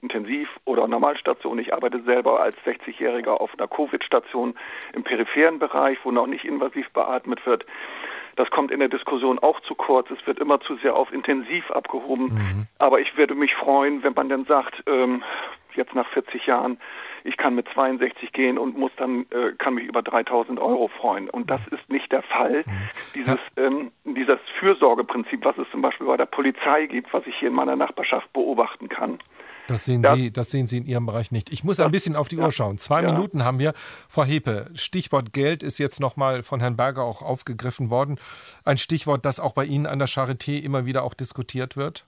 [0.02, 1.60] Intensiv- oder Normalstation.
[1.60, 4.56] Ich arbeite selber als 60-Jähriger auf einer Covid-Station
[4.94, 7.66] im peripheren Bereich, wo noch nicht invasiv beatmet wird.
[8.36, 10.10] Das kommt in der Diskussion auch zu kurz.
[10.12, 12.34] Es wird immer zu sehr auf intensiv abgehoben.
[12.34, 12.68] Mhm.
[12.78, 15.24] Aber ich würde mich freuen, wenn man dann sagt, ähm,
[15.76, 16.80] jetzt nach 40 Jahren,
[17.24, 21.30] ich kann mit 62 gehen und muss dann, äh, kann mich über 3000 Euro freuen.
[21.30, 22.64] Und das ist nicht der Fall.
[22.66, 22.90] Mhm.
[23.16, 27.50] Dieses, ähm, dieses Fürsorgeprinzip, was es zum Beispiel bei der Polizei gibt, was ich hier
[27.50, 29.20] in meiner Nachbarschaft beobachten kann,
[29.70, 31.52] das sehen, das, Sie, das sehen Sie in Ihrem Bereich nicht.
[31.52, 32.80] Ich muss ein bisschen auf die ja, Uhr schauen.
[32.80, 33.12] Zwei ja.
[33.12, 33.74] Minuten haben wir.
[34.08, 38.20] Frau Hepe, Stichwort Geld ist jetzt nochmal von Herrn Berger auch aufgegriffen worden.
[38.66, 42.06] Ein Stichwort, das auch bei Ihnen an der Charité immer wieder auch diskutiert wird?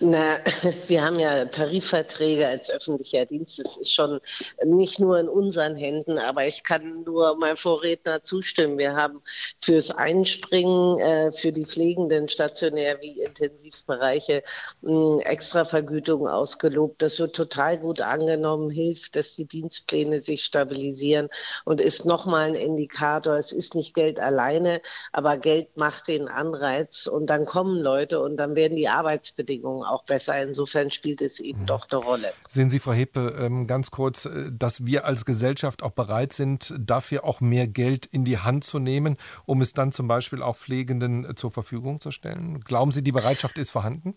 [0.00, 0.38] Na,
[0.88, 3.58] wir haben ja Tarifverträge als öffentlicher Dienst.
[3.58, 4.20] Das ist schon
[4.64, 8.78] nicht nur in unseren Händen, aber ich kann nur meinem Vorredner zustimmen.
[8.78, 9.22] Wir haben
[9.60, 14.42] fürs Einspringen äh, für die Pflegenden stationär wie Intensivbereiche
[14.84, 17.00] äh, extra Vergütungen ausgelobt.
[17.02, 21.28] Das wird total gut angenommen, hilft, dass die Dienstpläne sich stabilisieren
[21.64, 23.36] und ist nochmal ein Indikator.
[23.36, 24.80] Es ist nicht Geld alleine,
[25.12, 29.84] aber Geld macht den Anreiz und dann kommen Leute und dann werden die Arbeitsbedingungen Rahmenbedingungen
[29.84, 30.40] auch besser.
[30.42, 31.66] Insofern spielt es eben mhm.
[31.66, 32.32] doch eine Rolle.
[32.48, 36.74] Sehen Sie, Frau Hepe, ähm, ganz kurz, äh, dass wir als Gesellschaft auch bereit sind,
[36.78, 39.16] dafür auch mehr Geld in die Hand zu nehmen,
[39.46, 42.60] um es dann zum Beispiel auch Pflegenden äh, zur Verfügung zu stellen?
[42.60, 44.14] Glauben Sie, die Bereitschaft ist vorhanden?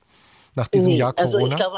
[0.56, 1.26] Nach diesem nee, Jahr Corona?
[1.26, 1.78] Also ich glaube,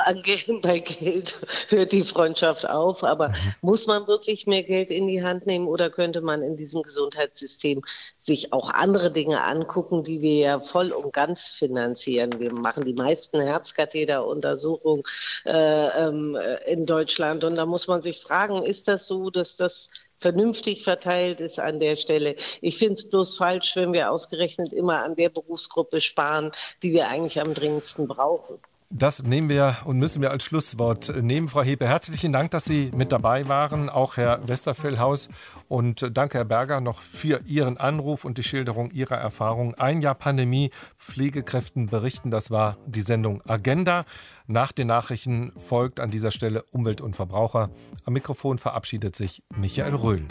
[0.61, 1.37] bei Geld
[1.69, 3.03] hört die Freundschaft auf.
[3.03, 3.35] Aber mhm.
[3.61, 7.81] muss man wirklich mehr Geld in die Hand nehmen oder könnte man in diesem Gesundheitssystem
[8.17, 12.39] sich auch andere Dinge angucken, die wir ja voll und ganz finanzieren?
[12.39, 15.03] Wir machen die meisten Herzkatheteruntersuchungen
[15.45, 19.89] äh, ähm, in Deutschland und da muss man sich fragen, ist das so, dass das
[20.19, 22.35] vernünftig verteilt ist an der Stelle.
[22.61, 26.51] Ich finde es bloß falsch, wenn wir ausgerechnet immer an der Berufsgruppe sparen,
[26.83, 28.59] die wir eigentlich am dringendsten brauchen.
[28.89, 31.49] Das nehmen wir und müssen wir als Schlusswort nehmen.
[31.49, 35.27] Frau Hepe, herzlichen Dank, dass Sie mit dabei waren, auch Herr Westerfellhaus.
[35.67, 39.75] Und danke, Herr Berger, noch für Ihren Anruf und die Schilderung Ihrer Erfahrung.
[39.75, 44.05] Ein Jahr Pandemie, Pflegekräften berichten, das war die Sendung Agenda.
[44.47, 47.69] Nach den Nachrichten folgt an dieser Stelle Umwelt und Verbraucher.
[48.05, 50.25] Am Mikrofon verabschiedet sich Michael Röhl.